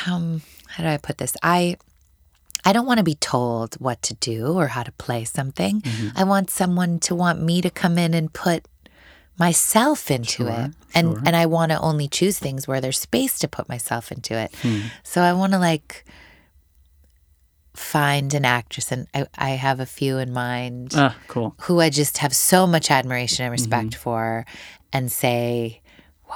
[0.06, 1.76] um how do i put this i
[2.64, 5.80] I don't want to be told what to do or how to play something.
[5.80, 6.16] Mm-hmm.
[6.16, 8.66] I want someone to want me to come in and put
[9.38, 10.70] myself into it.
[10.94, 11.22] And sure.
[11.26, 14.54] and I want to only choose things where there's space to put myself into it.
[14.62, 14.80] Hmm.
[15.02, 16.04] So I want to like
[17.74, 21.54] find an actress and I, I have a few in mind Ah, cool.
[21.62, 24.44] who I just have so much admiration and respect for
[24.92, 25.81] and say,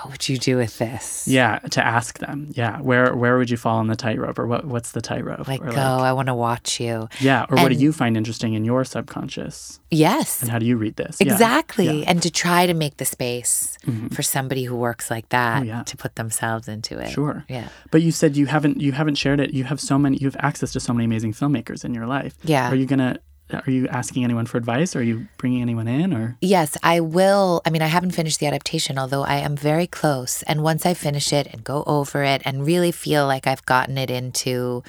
[0.03, 1.27] what would you do with this?
[1.27, 1.59] Yeah.
[1.71, 2.53] To ask them.
[2.55, 2.81] Yeah.
[2.81, 5.49] Where Where would you fall on the tightrope, or what What's the tightrope?
[5.49, 7.09] Like, or go, I want to watch you.
[7.21, 7.47] yeah.
[7.49, 10.43] Or what do you find interesting in your subconscious, Yes.
[10.43, 11.21] and how do you read this?
[11.21, 11.87] Exactly.
[11.87, 11.93] yeah.
[11.93, 12.11] Mm-hmm.
[12.11, 13.79] And to try to make the space
[14.13, 15.83] for somebody who works like that Oh, yeah.
[15.85, 17.11] to put themselves into it.
[17.11, 17.45] Sure.
[17.49, 17.69] Yeah.
[17.91, 19.55] But you said you haven't you haven't shared it.
[19.55, 20.19] You have so many.
[20.19, 22.35] You have access to so many amazing filmmakers in your life.
[22.45, 22.71] Yeah.
[22.71, 23.19] Are you gonna?
[23.53, 24.97] Are you asking anyone for advice?
[24.97, 26.13] Are you bringing anyone in?
[26.13, 27.63] Or Yes, I will.
[27.65, 30.43] I mean, I haven't finished the adaptation, although I am very close.
[30.45, 33.99] And once I finish it and go over it and really feel like I've gotten
[33.99, 34.83] it into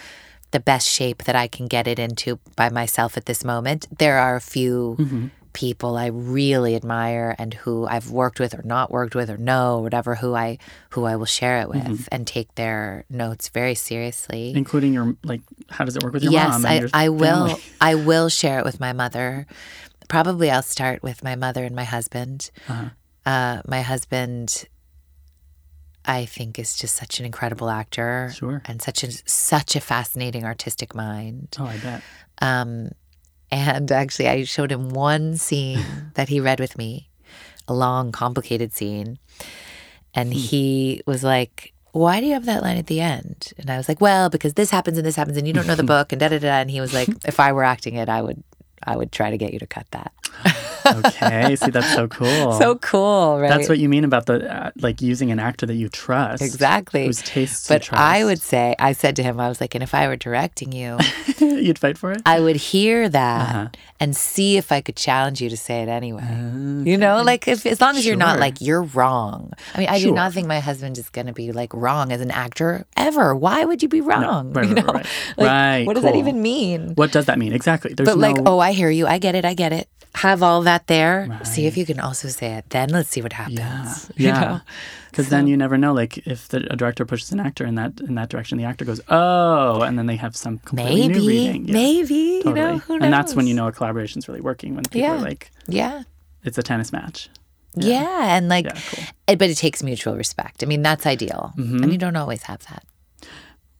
[0.51, 4.17] the best shape that I can get it into by myself at this moment, there
[4.17, 5.27] are a few mm-hmm.
[5.57, 9.79] People I really admire and who I've worked with or not worked with or know,
[9.79, 10.59] whatever, who I
[10.91, 14.53] who I will share it with and take their notes very seriously.
[14.55, 16.65] including your like, how does it work with your Yes, mom?
[16.67, 17.59] and I, I will.
[17.81, 19.47] I will share it with my mother.
[20.07, 22.51] Probably I'll start with my mother and my husband.
[22.69, 22.89] Uh-huh.
[23.25, 24.65] Uh, my husband,
[26.05, 28.61] I think, is just such an incredible actor, Sure.
[28.65, 31.55] and such a such a fascinating artistic mind.
[31.59, 32.01] Oh, I bet.
[32.41, 32.89] Um,
[33.51, 37.09] and actually, I showed him one scene that he read with me,
[37.67, 39.19] a long, complicated scene,
[40.13, 40.39] and Hmm.
[40.39, 41.73] he was like.
[41.93, 43.53] Why do you have that line at the end?
[43.57, 45.73] And I was like, well, because this happens and this happens, and you don't know
[45.73, 46.59] the book, and da da da.
[46.59, 48.43] And he was like, if I were acting it, I would,
[48.83, 50.11] I would try to get you to cut that.
[50.85, 52.53] Okay, see that's so cool.
[52.53, 53.49] So cool, right?
[53.49, 57.05] That's what you mean about the uh, like using an actor that you trust, exactly.
[57.05, 58.01] whose tastes But you trust.
[58.01, 60.71] I would say, I said to him, I was like, and if I were directing
[60.71, 60.97] you,
[61.39, 62.21] you'd fight for it.
[62.25, 63.67] I would hear that Uh-huh.
[63.99, 66.23] and see if I could challenge you to say it anyway.
[66.85, 69.51] You know, like if as long as you're not like you're wrong.
[69.75, 72.21] I mean, I do not think my husband is going to be like wrong as
[72.21, 73.35] an actor ever.
[73.35, 74.53] Why would you be wrong?
[74.53, 75.05] right, you right, know, right.
[75.37, 76.93] Like, Right, What does that even mean?
[76.95, 77.93] What does that mean exactly?
[77.93, 79.07] There's But like, oh, I hear you.
[79.07, 79.45] I get it.
[79.45, 79.87] I get it.
[80.15, 81.39] Have all that there.
[81.43, 82.69] See if you can also say it.
[82.71, 83.59] Then let's see what happens.
[84.17, 84.59] Yeah, yeah.
[85.11, 85.93] Because then you never know.
[85.93, 88.83] Like if the, a director pushes an actor in that in that direction, the actor
[88.85, 91.19] goes, "Oh," and then they have some completely Maybe.
[91.19, 91.67] new reading.
[91.67, 92.41] Yeah, Maybe.
[92.43, 92.59] totally.
[92.61, 93.03] You know, who knows?
[93.05, 94.73] and that's when you know a collaboration's really working.
[94.75, 95.15] When people Yeah.
[95.17, 96.03] are like, Yeah.
[96.43, 97.29] "It's a tennis match."
[97.75, 98.35] Yeah.
[98.35, 99.03] And like, Yeah, cool.
[99.27, 100.63] it- but it takes mutual respect.
[100.63, 101.53] I mean, that's ideal.
[101.57, 101.83] Mm-hmm.
[101.83, 102.83] And you don't always have that.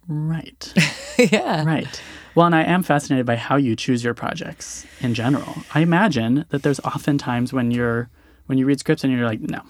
[0.08, 0.74] Right.
[1.32, 1.64] yeah.
[1.66, 2.02] Right.
[2.38, 5.56] Well, and I am fascinated by how you choose your projects in general.
[5.74, 8.12] I imagine that there's often times when you're
[8.46, 9.62] when you read scripts and you're like, no,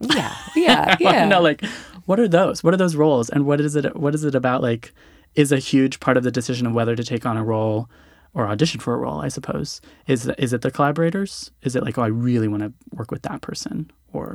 [0.00, 0.34] Yeah.
[0.56, 0.96] Yeah.
[1.00, 1.26] Yeah.
[1.26, 1.62] know like
[2.06, 2.64] what are those?
[2.64, 3.28] What are those roles?
[3.28, 4.94] And what is it what is it about like
[5.34, 7.90] is a huge part of the decision of whether to take on a role
[8.32, 9.82] or audition for a role, I suppose.
[10.06, 11.50] Is is it the collaborators?
[11.60, 13.90] Is it like, oh I really want to work with that person?
[14.14, 14.34] Or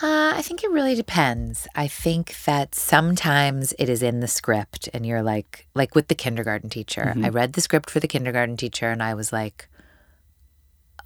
[0.00, 1.66] Uh, I think it really depends.
[1.74, 6.14] I think that sometimes it is in the script, and you're like, like with the
[6.14, 7.02] kindergarten teacher.
[7.14, 7.24] Mm-hmm.
[7.24, 9.68] I read the script for the kindergarten teacher, and I was like,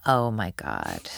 [0.05, 1.09] oh my God.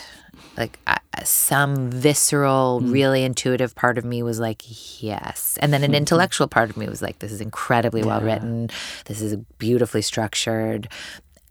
[0.57, 2.93] Like I, some visceral, Mm.
[2.93, 4.63] really intuitive part of me was like,
[5.03, 5.59] yes.
[5.61, 8.71] And then an intellectual part of me was like, this is incredibly well written.
[9.07, 10.89] This is beautifully structured.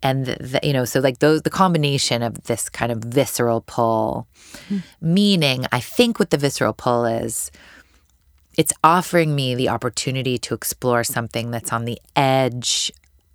[0.04, 3.62] And, the, the, you know, so like those, the combination of this kind of visceral
[3.62, 4.28] pull,
[5.02, 7.50] meaning I think what the visceral pull is,
[8.58, 12.92] it's offering me the opportunity to explore something that's on the edge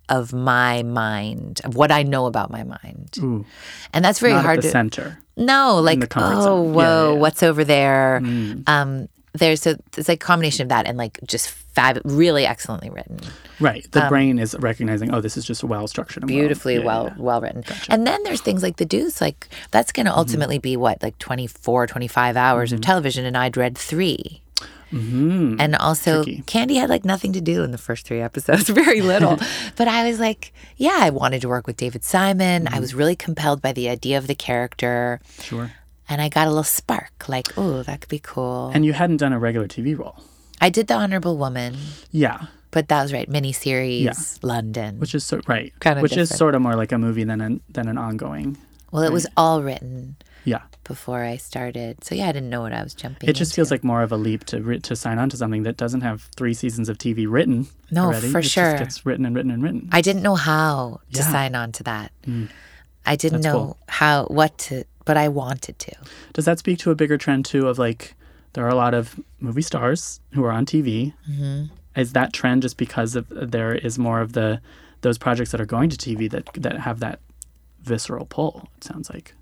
[0.07, 3.17] of my mind, of what I know about my mind.
[3.19, 3.45] ooh,
[3.93, 5.19] And that's very not hard at the to center.
[5.37, 6.65] no, like oh zone.
[6.67, 7.19] Yeah, whoa, yeah, yeah.
[7.19, 8.19] what's over there?
[8.23, 8.67] Mm.
[8.69, 9.09] Um,
[9.39, 13.19] there's a it's like a combination of that and like just fab, really excellently written,
[13.59, 13.85] Right.
[13.91, 16.85] The brain is recognizing, oh, this is just well structured and well- Um, beautifully yeah,
[16.85, 17.13] well yeah.
[17.17, 17.63] well written.
[17.89, 20.19] And then there's things like the Deuce, like that's going to Mm-hmm.
[20.19, 24.41] ultimately be what like 24, 25 hours of television, and I'd read 3
[24.91, 25.57] Mhm.
[25.59, 26.41] And also, Tricky.
[26.47, 29.37] Candy had like nothing to do in the first three episodes, very little.
[29.75, 32.65] but I was like, yeah, I wanted to work with David Simon.
[32.65, 32.73] Mm-hmm.
[32.73, 35.19] I was really compelled by the idea of the character.
[35.41, 35.71] Sure.
[36.09, 38.71] And I got a little spark, like, oh, that could be cool.
[38.73, 40.15] And you hadn't done a regular TV role.
[40.59, 41.77] I did The Honorable Woman,
[42.11, 42.47] Yeah.
[42.71, 44.13] but that was right, miniseries, Yeah.
[44.41, 44.99] London.
[44.99, 45.71] Which is so right.
[45.79, 48.57] Kinda Which is sort of more like a movie than an than an ongoing.
[48.91, 50.61] well, it was all written Yeah.
[50.83, 52.03] before I started.
[52.03, 54.11] So, yeah, I didn't know what I was jumping It just feels like more of
[54.11, 57.27] a leap to to sign on to something that doesn't have three seasons of TV
[57.27, 57.67] written.
[57.91, 58.29] No, already.
[58.31, 58.75] for it just sure.
[58.79, 59.87] gets written and written and written.
[59.91, 61.27] I didn't know how to Yeah.
[61.27, 61.31] Mm.
[61.31, 62.11] sign on to that.
[63.05, 63.77] I didn't That's know cool.
[63.87, 65.91] how, what to, but I wanted to.
[66.33, 68.13] Does that speak to a bigger trend too of like
[68.53, 71.13] there are a lot of movie stars who are on TV?
[71.27, 71.73] Mm-hmm.
[71.99, 74.61] Is that trend just because of there is more of the
[75.01, 77.21] those projects that are going to TV that that have that
[77.81, 78.69] visceral pull?
[78.77, 79.33] It sounds like.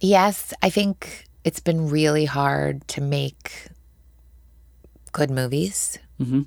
[0.00, 3.68] Yes, I think it's been really hard to make
[5.12, 5.98] good movies.
[6.18, 6.46] Mhm.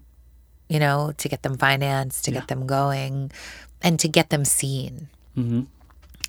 [0.69, 3.32] You know, to get them financed, to get them going,
[3.80, 5.07] and to get them seen.
[5.38, 5.67] Mhm.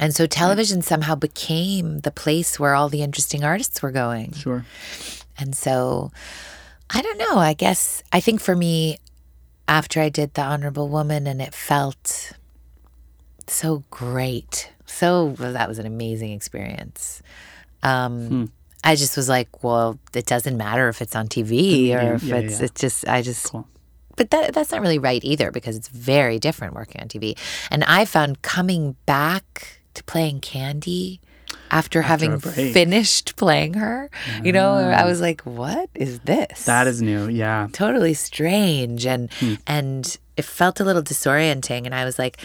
[0.03, 4.33] And so television somehow became the place where all the interesting artists were going.
[4.33, 4.65] Sure.
[5.39, 6.11] And so
[6.91, 7.37] I don't know.
[7.39, 8.99] I guess I think for me,
[9.69, 12.33] after I did The Honorable Woman and it felt
[13.47, 14.73] so great.
[14.87, 17.23] So well, that was an amazing experience.
[17.83, 18.45] Um, Hmm.
[18.85, 22.23] I just was like, well, it doesn't matter if it's on TV or Yeah, if
[22.25, 22.65] yeah, it's, yeah.
[22.67, 23.69] it's just, I just, Cool.
[24.17, 27.39] but that, that's not really right either because it's very different working on TV.
[27.71, 31.21] And I found coming back to playing Candy
[31.71, 34.11] after, having finished playing her,
[34.43, 35.07] you know, I mm.
[35.07, 36.65] was like, what is this?
[36.67, 37.29] That is new.
[37.29, 37.69] Yeah.
[37.73, 39.55] totally strange and hmm.
[39.67, 42.39] and it felt a little disorienting and I was like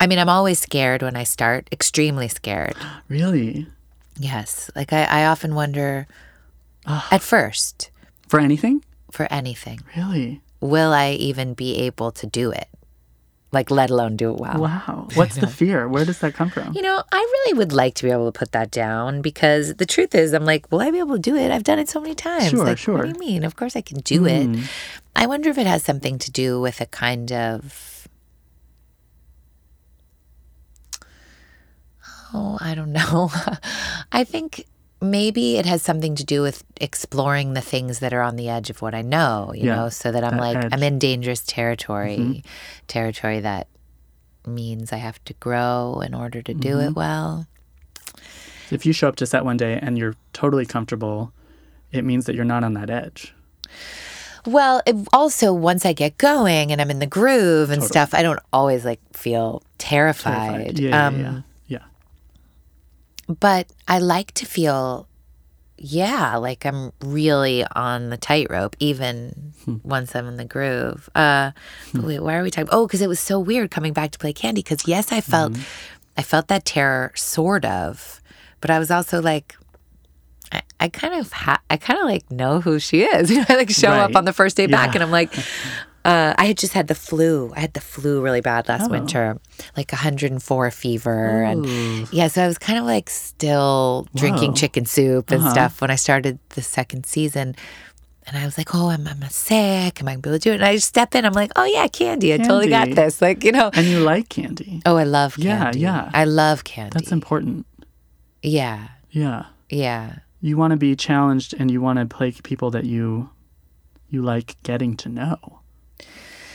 [0.00, 2.76] I mean I'm always scared when I start extremely scared
[3.08, 3.66] Really.
[4.18, 6.06] yes like I, I often wonder
[6.86, 7.90] at first
[8.28, 8.84] For anything?
[9.10, 10.40] for anything Really?
[10.60, 12.68] will I even be able to do it
[13.58, 15.08] like let alone do it well Wow.
[15.18, 15.88] What's the fear?
[15.88, 16.68] Where does that come from?
[16.76, 19.86] you know, I really would like to be able to put that down because the
[19.94, 21.48] truth is, I'm like, will I be able to do it?
[21.50, 22.50] I've done it so many times.
[22.50, 22.98] Sure, like, sure.
[22.98, 23.42] What do you mean?
[23.44, 24.46] Of course I can do it.
[24.48, 24.64] Mm.
[25.16, 28.08] I wonder if it has something to do with a kind of.
[32.34, 33.30] Oh, I don't know.
[34.12, 34.66] I think
[35.00, 38.70] maybe it has something to do with exploring the things that are on the edge
[38.70, 40.72] of what I know, you Yeah, know, so that I'm that like, edge.
[40.72, 42.42] I'm in dangerous territory,
[42.88, 43.68] territory that
[44.46, 47.46] means I have to grow in order to do it well.
[48.70, 51.32] If you show up to set one day and you're totally comfortable,
[51.92, 53.34] it means that you're not on that edge.
[54.44, 58.22] Well, it, also once I get going and I'm in the groove and stuff, I
[58.22, 60.78] don't always like feel terrified.
[60.78, 61.22] Yeah, yeah, Um, yeah.
[61.32, 61.40] yeah.
[63.28, 65.08] But I like to feel,
[65.78, 69.76] yeah, like I'm really on the tightrope, even Hmm.
[69.82, 71.08] once I'm in the groove.
[71.14, 71.50] Uh,
[71.92, 72.68] but wait, why are we talking?
[72.72, 74.62] Oh, because it was so weird coming back to play Candy.
[74.62, 75.62] Because yes, I felt, Mm-hmm.
[76.18, 78.22] I felt that terror, sort of,
[78.60, 79.56] but I was also like.
[80.52, 83.28] I, I kind of ha- I kind of like know who she is.
[83.32, 84.94] You know, I like show up on the first day back, Yeah.
[84.94, 85.34] and I'm like,
[86.06, 87.52] uh, I had just had the flu.
[87.56, 88.92] I had the flu really bad last Oh.
[88.96, 89.38] winter,
[89.76, 91.66] like 104 fever, and
[92.12, 94.56] yeah, so I was kind of like still drinking Whoa.
[94.62, 95.50] chicken soup and Uh-huh.
[95.50, 97.54] stuff when I started the second season.
[98.28, 100.00] And I was like, oh, I'm, I'm sick.
[100.02, 100.56] Am I going to be able to do it?
[100.56, 101.24] And I just step in.
[101.24, 102.34] I'm like, oh, yeah, candy.
[102.34, 103.22] I totally got this.
[103.22, 103.70] Like, you know.
[103.72, 104.82] And you like candy.
[104.84, 105.46] Oh, I love candy.
[105.48, 105.78] Yeah, candy.
[105.78, 106.10] yeah.
[106.12, 106.90] I love candy.
[106.94, 107.66] That's important.
[108.42, 108.88] Yeah.
[109.10, 109.44] Yeah.
[109.70, 110.16] Yeah.
[110.40, 113.30] You want to be challenged and you want to play people that you
[114.10, 115.60] you like getting to know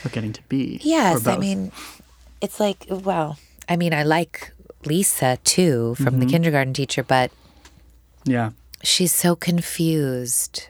[0.04, 0.80] or getting to be.
[0.82, 1.72] Yes, I mean,
[2.40, 3.38] it's like, well,
[3.68, 4.52] I mean, I like
[4.84, 6.18] Lisa too from Mm-hmm.
[6.20, 7.30] the kindergarten teacher, but
[8.24, 8.50] Yeah.
[8.82, 10.68] she's so confused.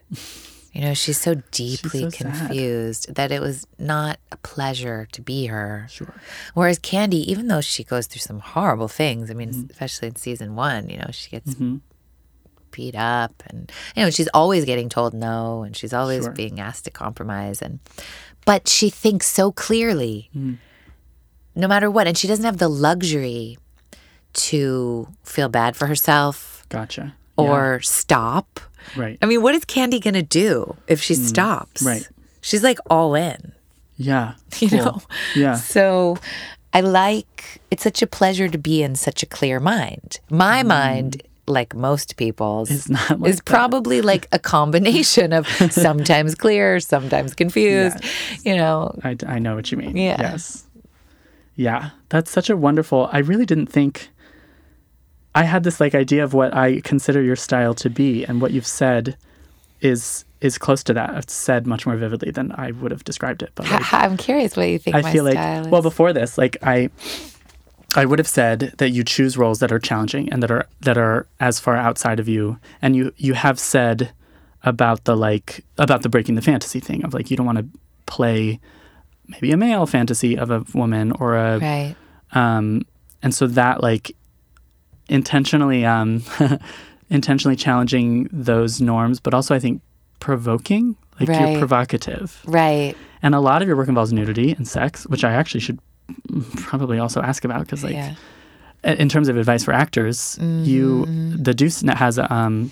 [0.73, 2.19] You know, she's so deeply so sad.
[2.49, 5.87] confused that it was not a pleasure to be her.
[5.91, 6.15] Sure.
[6.55, 9.71] Whereas Candy, even though she goes through some horrible things, I mean, Mm-hmm.
[9.71, 11.55] especially in season one, you know, she gets
[12.71, 16.33] beat up and, you know, she's always getting told no and she's always Sure.
[16.33, 17.61] being asked to compromise.
[17.61, 17.81] And,
[18.45, 20.59] but she thinks so clearly Mm.
[21.55, 22.07] no matter what.
[22.07, 23.59] And she doesn't have the luxury
[24.35, 27.15] to feel bad for herself Gotcha.
[27.39, 27.45] Yeah.
[27.45, 28.61] or stop.
[28.97, 29.19] right.
[29.23, 31.83] I mean, what is Candy going to do if she stops?
[31.83, 31.87] Mm.
[31.87, 32.09] right.
[32.41, 33.53] She's like all in,
[33.97, 34.35] Yeah.
[34.59, 34.79] you Cool.
[34.79, 35.03] know?
[35.37, 35.55] Yeah.
[35.57, 36.17] So
[36.73, 40.19] I like it's such a pleasure to be in such a clear mind.
[40.31, 42.91] My mind, like most people's, Mm.
[42.91, 43.45] not like is that.
[43.45, 47.99] probably like a combination of sometimes clear, sometimes confused.
[48.45, 49.97] You know, I, I know what you mean.
[49.97, 50.17] Yeah.
[50.21, 50.65] Yes.
[51.57, 51.91] Yeah.
[52.11, 53.09] That's such a wonderful.
[53.13, 54.09] I really didn't think.
[55.35, 58.53] I had this like idea of what I consider your style to be, and what
[58.53, 59.17] you've said
[59.81, 61.15] is is close to that.
[61.17, 63.51] It's said much more vividly than I would have described it.
[63.55, 65.69] But like, I'm curious what you think I feel like is.
[65.69, 66.91] well before this, like I
[67.95, 70.97] I would have said that you choose roles that are challenging and that are that
[70.97, 72.59] are as far outside of you.
[72.81, 74.13] And you you have said
[74.65, 77.67] about the like about the breaking the fantasy thing of like you don't want to
[78.07, 78.61] play
[79.29, 81.95] maybe a male fantasy of a woman or a right.
[82.33, 82.85] um
[83.23, 84.13] and so that like
[85.09, 86.23] intentionally um
[87.11, 89.83] intentionally challenging those norms but also I think
[90.21, 91.51] provoking like Right.
[91.51, 92.95] you're provocative Right.
[93.23, 95.79] and a lot of your work involves nudity and sex, which I actually should
[96.57, 98.15] probably also ask about because, like, yeah.
[98.85, 101.07] in terms of advice for actors, you
[101.37, 102.71] the Deuce has a, um,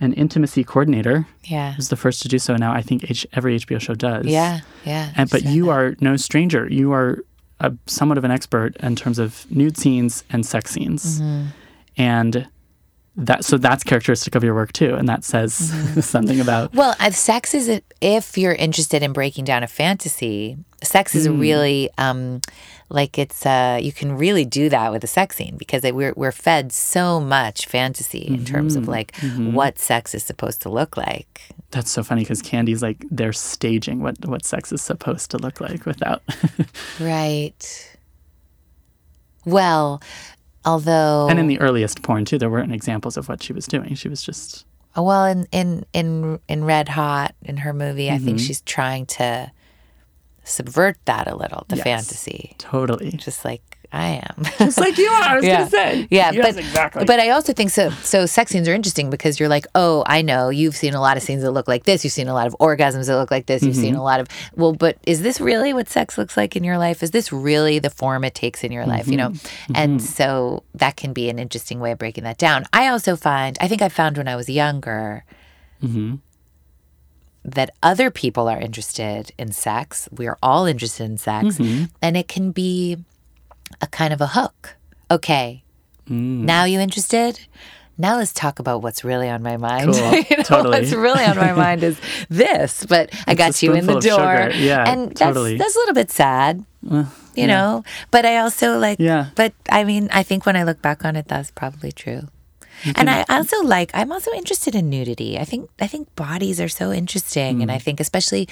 [0.00, 1.26] an intimacy coordinator.
[1.44, 1.72] Yeah.
[1.74, 2.72] Who's the first to do so now?
[2.72, 4.26] I think H- every HBO show does.
[4.26, 4.60] Yeah.
[4.84, 5.12] Yeah.
[5.16, 5.70] And but you that.
[5.72, 6.66] are no stranger.
[6.70, 7.18] You are
[7.60, 11.46] a, somewhat of an expert in terms of nude scenes and sex scenes, Mm-hmm.
[11.98, 12.48] and
[13.16, 16.00] that so that's characteristic of your work too, and that says Mm-hmm.
[16.14, 20.56] something about Well, uh, sex is a, if you're interested in breaking down a fantasy,
[20.82, 22.40] sex is a really um,
[22.88, 26.12] like it's uh, you can really do that with a sex scene because it, we're
[26.16, 30.96] we're fed so much fantasy in terms of like what sex is supposed to look
[30.96, 31.42] like.
[31.72, 35.60] That's so funny because Candy's like they're staging what what sex is supposed to look
[35.60, 36.22] like without.
[36.98, 37.96] Right.
[39.46, 40.02] Well,
[40.64, 43.94] although and in the earliest porn too, there weren't examples of what she was doing.
[43.94, 44.64] She was just
[44.96, 48.24] well in in in in Red Hot in her movie, I Mm-hmm.
[48.24, 49.50] think she's trying to
[50.44, 51.84] subvert that a little, the Yes.
[51.84, 52.54] fantasy.
[52.58, 54.44] totally Just like I am.
[54.58, 55.22] just like you are.
[55.22, 55.58] I was yeah.
[55.58, 56.06] gonna say.
[56.10, 57.04] Yeah, Yes, but exactly.
[57.06, 57.90] but I also think so.
[57.90, 61.16] So sex scenes are interesting because you're like, oh, I know you've seen a lot
[61.16, 62.04] of scenes that look like this.
[62.04, 63.62] You've seen a lot of orgasms that look like this.
[63.62, 63.82] You've Mm-hmm.
[63.82, 66.78] seen a lot of well, but is this really what sex looks like in your
[66.78, 67.02] life?
[67.02, 69.08] Is this really the form it takes in your life?
[69.08, 69.72] You know, Mm-hmm.
[69.74, 72.66] and so that can be an interesting way of breaking that down.
[72.72, 75.24] I also find, I think I found when I was younger.
[75.82, 76.16] Mm-hmm.
[77.42, 80.08] That other people are interested in sex.
[80.12, 81.56] We are all interested in sex.
[81.56, 81.84] Mm-hmm.
[82.02, 82.98] And it can be
[83.80, 84.76] a kind of a hook.
[85.10, 85.64] Okay,
[86.08, 86.42] Mm.
[86.44, 87.40] now you interested?
[87.98, 89.92] Now let's talk about what's really on my mind.
[89.92, 90.14] Cool.
[90.30, 90.80] you know, Totally.
[90.80, 92.00] What's really on my mind is
[92.30, 94.50] this, but I It's got you in the door.
[94.54, 95.56] Yeah, and that's, totally.
[95.58, 96.64] that's a little bit sad,
[97.36, 97.84] you know.
[98.10, 98.98] But I also like.
[98.98, 99.26] Yeah.
[99.36, 102.22] But I mean, I think when I look back on it, that's probably true.
[102.96, 103.90] And I also like.
[103.92, 105.38] I'm also interested in nudity.
[105.38, 105.68] I think.
[105.78, 107.62] I think bodies are so interesting, Mm.
[107.62, 108.48] and I think especially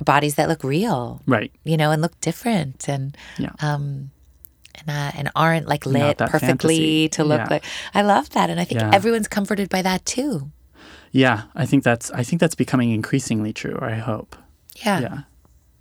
[0.00, 1.52] bodies that look real, right.
[1.64, 3.52] you know, and look different, and Yeah.
[3.60, 4.10] um,
[4.80, 7.08] and, uh, and aren't like lit perfectly fantasy.
[7.10, 7.46] to look Yeah.
[7.50, 7.64] like.
[7.94, 8.90] I love that, and I think Yeah.
[8.92, 10.50] everyone's comforted by that too.
[11.12, 13.78] Yeah, I think that's I think that's becoming increasingly true.
[13.80, 14.36] I hope.
[14.84, 15.00] Yeah.
[15.00, 15.18] Yeah,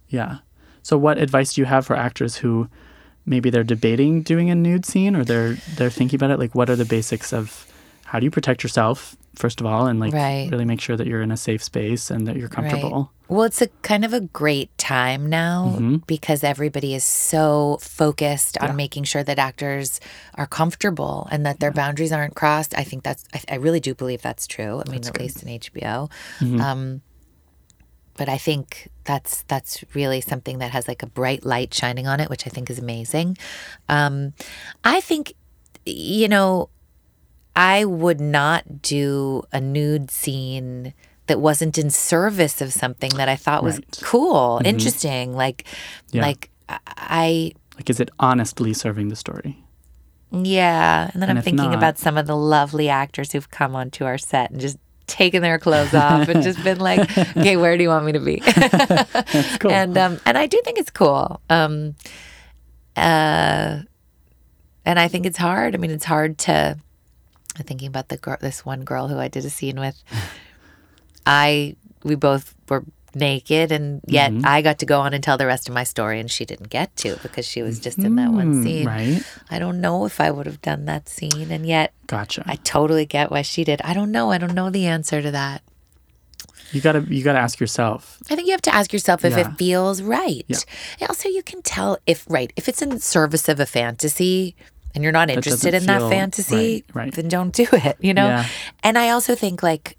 [0.07, 0.37] yeah.
[0.81, 2.69] So, what advice do you have for actors who
[3.25, 6.39] maybe they're debating doing a nude scene or they're they're thinking about it?
[6.39, 7.65] Like, what are the basics of
[8.05, 10.47] how do you protect yourself first of all, and like Right.
[10.49, 13.11] really make sure that you're in a safe space and that you're comfortable.
[13.27, 15.95] Well, it's a kind of a great time now Mm-hmm.
[16.07, 19.99] because everybody is so focused on making sure that actors
[20.35, 22.73] are comfortable and that their boundaries aren't crossed.
[22.77, 24.81] I think that's, I, I really do believe that's true.
[24.85, 26.09] I mean, at least in HBO.
[26.39, 26.61] Mm-hmm.
[26.61, 27.01] Um,
[28.15, 32.21] but I think that's that's really something that has like a bright light shining on
[32.21, 33.37] it, which I think is amazing.
[33.89, 34.31] Um,
[34.85, 35.33] I think,
[35.85, 36.69] you know,
[37.55, 40.93] I would not do a nude scene
[41.27, 43.91] that wasn't in service of something that I thought was Right.
[43.91, 44.05] Mm-hmm.
[44.05, 45.33] cool, interesting.
[45.35, 45.63] Like,
[46.11, 46.21] Yeah.
[46.21, 49.57] like I, Like, is it honestly serving the story?
[50.31, 51.09] yeah.
[51.13, 54.03] And then And I'm thinking not- about some of the lovely actors who've come onto
[54.05, 54.77] our set and just
[55.07, 56.99] taken their clothes off and just been like,
[57.37, 58.37] okay, where do you want me to be?
[58.55, 59.71] That's cool.
[59.71, 61.39] and um, and I do think it's cool.
[61.49, 61.95] Um,
[62.97, 63.79] uh,
[64.85, 65.73] and I think it's hard.
[65.75, 66.77] I mean, it's hard to.
[67.57, 70.01] I'm thinking about the girl, this one girl who I did a scene with.
[71.25, 72.83] I we both were
[73.13, 74.45] naked, and yet Mm-hmm.
[74.45, 76.69] I got to go on and tell the rest of my story, and she didn't
[76.69, 78.85] get to because she was just in that one scene.
[78.85, 79.23] Mm, right.
[79.49, 82.43] I don't know if I would have done that scene, and yet Gotcha.
[82.45, 83.81] I totally get why she did.
[83.83, 84.31] I don't know.
[84.31, 85.61] I don't know the answer to that.
[86.73, 88.17] you gotta you gotta ask yourself.
[88.29, 89.49] I think you have to ask yourself if Yeah.
[89.51, 90.43] it feels right.
[90.47, 90.57] Yeah.
[90.99, 94.55] And also, you can tell if right if it's in service of a fantasy
[94.95, 97.13] and you're not interested in doesn't that fantasy, right, right.
[97.13, 97.97] then don't do it.
[97.99, 98.25] You know.
[98.27, 98.47] Yeah.
[98.81, 99.97] And I also think like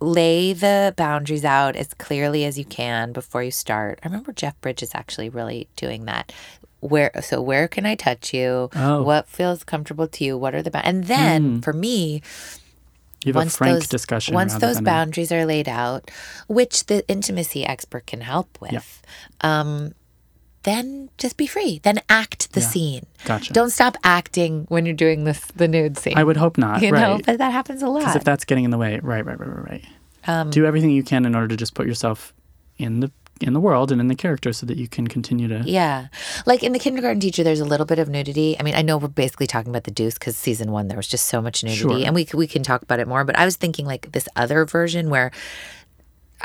[0.00, 4.00] lay the boundaries out as clearly as you can before you start.
[4.02, 6.32] I remember Jeff Bridges actually really doing that.
[6.80, 8.68] Where so where can I touch you?
[8.74, 9.02] Oh.
[9.02, 10.36] What feels comfortable to you?
[10.38, 12.22] What are the ba- and then for me,
[13.24, 14.34] You have once a frank those discussion.
[14.34, 16.10] once those boundaries are laid out,
[16.48, 19.00] which the intimacy expert can help with,
[19.42, 19.94] um,
[20.64, 21.80] then just be free.
[21.82, 22.66] Then act the Yeah.
[22.66, 23.06] scene.
[23.24, 23.52] Gotcha.
[23.52, 26.14] Don't stop acting when you're doing this the nude scene.
[26.16, 26.82] I would hope not.
[26.82, 28.00] you know, but that happens a lot.
[28.00, 29.84] Because if that's getting in the way, right, right, right, right, right.
[30.26, 32.32] Um, Do everything you can in order to just put yourself
[32.78, 33.10] in the
[33.40, 35.64] in the world and in the character, so that you can continue to.
[35.66, 36.06] yeah,
[36.46, 38.54] like in the kindergarten teacher, there's a little bit of nudity.
[38.60, 41.08] I mean, I know we're basically talking about the Deuce because season one there was
[41.08, 42.06] just so much nudity, Sure.
[42.06, 43.24] and we we can talk about it more.
[43.24, 45.32] But I was thinking like this other version where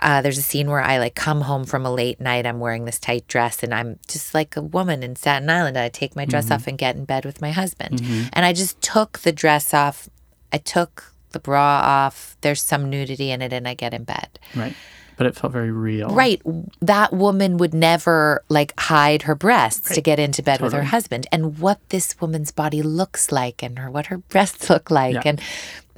[0.01, 2.45] uh, there's a scene where I like come home from a late night.
[2.45, 5.77] I'm wearing this tight dress and I'm just like a woman in Staten Island.
[5.77, 8.01] I take my dress off and get in bed with my husband.
[8.33, 10.09] And I just took the dress off.
[10.51, 12.37] I took the bra off.
[12.41, 14.39] There's some nudity in it and I get in bed.
[14.55, 14.75] Right.
[15.17, 16.09] But it felt very real.
[16.09, 16.41] Right.
[16.79, 21.25] That woman would never like hide her breasts to get into bed with her husband.
[21.31, 25.21] And what this woman's body looks like and her what her breasts look like Yeah.
[25.25, 25.41] and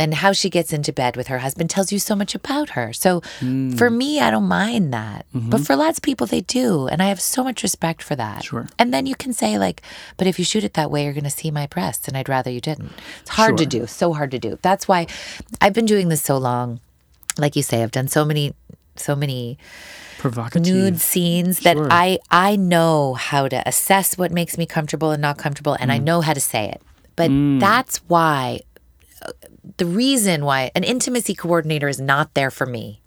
[0.02, 2.94] and how she gets into bed with her husband tells you so much about her.
[2.94, 3.78] So Mm.
[3.78, 5.26] for me, I don't mind that.
[5.36, 5.50] Mm-hmm.
[5.50, 6.88] But for lots of people they do.
[6.88, 8.46] And I have so much respect for that.
[8.46, 8.70] Sure.
[8.80, 9.82] And then you can say like,
[10.16, 12.50] but if you shoot it that way, you're gonna see my breasts and I'd rather
[12.50, 12.94] you didn't.
[13.20, 14.58] It's hard to do, so hard to do.
[14.62, 15.08] That's why
[15.60, 16.80] I've been doing this so long.
[17.38, 18.54] Like you say, I've done so many
[19.00, 19.58] so many
[20.18, 20.62] Provocative.
[20.74, 21.88] nude scenes that Sure.
[21.92, 25.94] I I know how to assess what makes me comfortable and not comfortable, and Mm.
[25.96, 26.82] I know how to say it.
[27.16, 27.30] But
[27.60, 28.62] that's why
[29.26, 29.32] uh,
[29.78, 33.02] the reason why an intimacy coordinator is not there for me.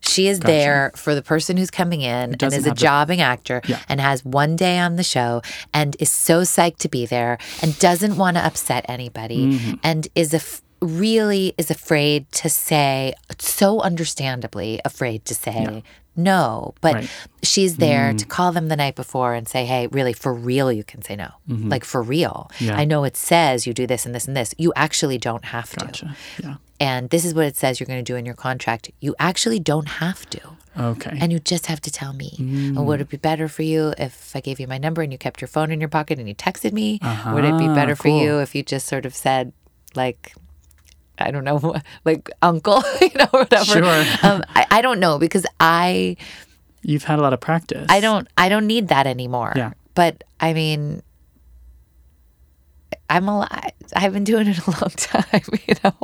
[0.00, 3.20] She is there for the person who's coming in and is a have the- jobbing
[3.22, 3.78] actor Yeah.
[3.88, 5.40] and has one day on the show
[5.72, 9.74] and is so psyched to be there and doesn't want to upset anybody Mm-hmm.
[9.82, 10.40] and is a
[10.84, 15.82] really is afraid to say so understandably afraid to say
[16.16, 17.10] no but Right.
[17.42, 18.18] she's there Mm.
[18.18, 21.16] to call them the night before and say hey really for real you can say
[21.16, 22.64] no like for real Mm-hmm.
[22.66, 22.76] Yeah.
[22.76, 25.70] i know it says you do this and this and this you actually don't have
[25.76, 26.56] to Yeah.
[26.78, 29.58] and this is what it says you're going to do in your contract you actually
[29.58, 30.40] don't have to
[30.76, 31.16] Okay.
[31.20, 32.34] and you just have to tell me.
[32.36, 32.76] Mm.
[32.76, 35.18] Or would it be better for you if I gave you my number and you
[35.18, 36.98] kept your phone in your pocket and you texted me?
[37.32, 39.52] Would it be Uh-huh, better for you if you just sort of said,
[39.94, 40.34] like,
[41.18, 43.64] I don't know, like uncle, you know, whatever.
[43.64, 44.04] Sure.
[44.22, 46.16] Um, I, I don't know because I
[46.82, 47.86] You've had a lot of practice.
[47.88, 49.52] I don't I don't need that anymore.
[49.56, 49.72] Yeah.
[49.94, 51.02] But I mean,
[53.10, 53.72] I'm alive.
[53.94, 55.94] I've been doing it a long time, you know.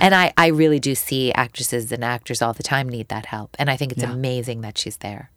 [0.00, 3.56] and I, I really do see actresses and actors all the time need that help.
[3.58, 4.12] And I think it's Yeah.
[4.12, 5.30] amazing that she's there.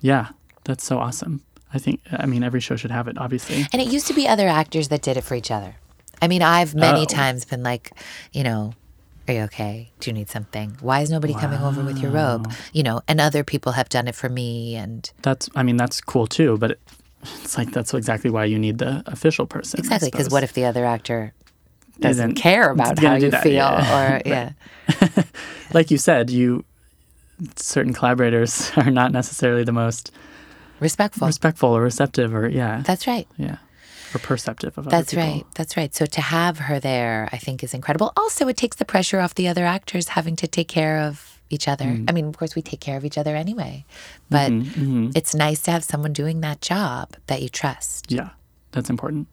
[0.00, 0.28] Yeah.
[0.64, 1.42] That's so awesome.
[1.72, 2.00] I think.
[2.12, 3.18] I mean, every show should have it.
[3.18, 3.66] Obviously.
[3.72, 5.76] And it used to be other actors that did it for each other.
[6.24, 7.04] I mean, I've many Oh.
[7.04, 7.92] times been like,
[8.32, 8.72] you know,
[9.28, 9.90] are you okay?
[10.00, 10.76] Do you need something?
[10.80, 12.50] Why is nobody coming over with your robe?
[12.72, 14.74] You know, and other people have done it for me.
[14.76, 15.48] And That's.
[15.54, 16.56] I mean, that's cool too.
[16.58, 16.78] But
[17.42, 19.80] it's like that's exactly why you need the official person.
[19.80, 21.32] Exactly, because what if the other actor
[22.00, 23.52] doesn't Isn't care about how you that, feel?
[23.54, 24.18] yeah.
[24.18, 24.52] Or yeah,
[25.74, 26.64] like you said, you
[27.56, 30.10] certain collaborators are not necessarily the most
[30.80, 31.26] respectful.
[31.26, 33.26] respectful or receptive or yeah, That's right.
[33.38, 33.56] yeah,
[34.14, 35.44] or perceptive of That's right.
[35.54, 35.94] That's right.
[35.94, 38.12] So to have her there, I think, is incredible.
[38.16, 41.68] Also, it takes the pressure off the other actors having to take care of each
[41.68, 41.84] other.
[41.84, 42.08] Mm.
[42.08, 43.84] I mean, of course, we take care of each other anyway,
[44.30, 48.10] but Mm-hmm, it's nice to have someone doing that job that you trust.
[48.10, 48.30] Yeah,
[48.72, 49.28] that's important.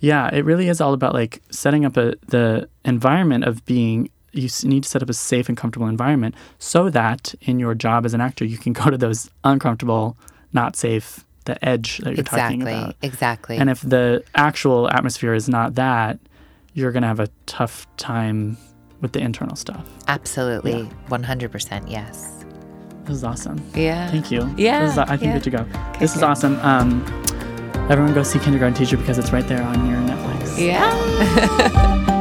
[0.00, 4.10] Yeah, it really is all about like setting up a the environment of being.
[4.32, 8.04] You need to set up a safe and comfortable environment so that in your job
[8.04, 10.16] as an actor, you can go to those uncomfortable,
[10.52, 12.94] not safe, the edge that you're talking about.
[13.02, 13.56] Exactly.
[13.56, 16.18] And if the actual atmosphere is not that,
[16.74, 18.56] you're going to have a tough time
[19.00, 19.84] with the internal stuff.
[20.06, 20.82] Absolutely.
[20.82, 20.88] Yeah.
[21.08, 22.44] 100% yes.
[23.04, 23.58] This is awesome.
[23.74, 24.10] Yeah.
[24.10, 24.54] Thank you.
[24.58, 25.32] Yeah, This is, I think yeah.
[25.34, 25.66] good to go.
[25.98, 26.28] this is good.
[26.28, 26.56] awesome.
[26.60, 27.02] Um,
[27.90, 30.58] everyone go see Kindergarten Teacher because it's right there on your Netflix.
[30.58, 32.14] Yeah.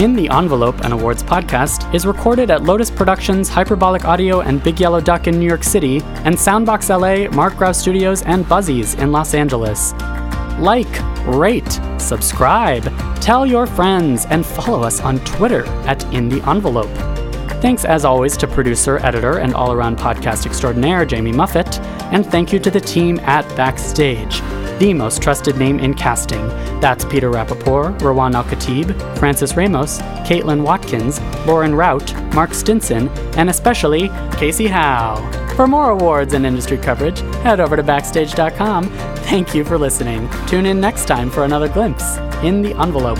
[0.00, 4.80] In the Envelope and Awards podcast is recorded at Lotus Productions, Hyperbolic Audio, and Big
[4.80, 9.12] Yellow Duck in New York City, and Soundbox LA, Mark Grouse Studios, and Buzzies in
[9.12, 9.92] Los Angeles.
[10.58, 10.88] Like,
[11.26, 12.84] rate, subscribe,
[13.20, 16.88] tell your friends, and follow us on Twitter at In the Envelope.
[17.60, 21.78] Thanks as always to producer, editor, and all around podcast extraordinaire Jamie Muffett,
[22.10, 24.40] and thank you to the team at Backstage,
[24.80, 26.48] the most trusted name in casting.
[26.80, 33.50] That's Peter Rappaport, Rawan Al Khatib, Francis Ramos, Caitlin Watkins, Lauren Rout, Mark Stinson, and
[33.50, 35.16] especially Casey Howe.
[35.54, 38.88] For more awards and industry coverage, head over to Backstage.com.
[39.28, 40.28] Thank you for listening.
[40.46, 43.18] Tune in next time for another glimpse in the envelope.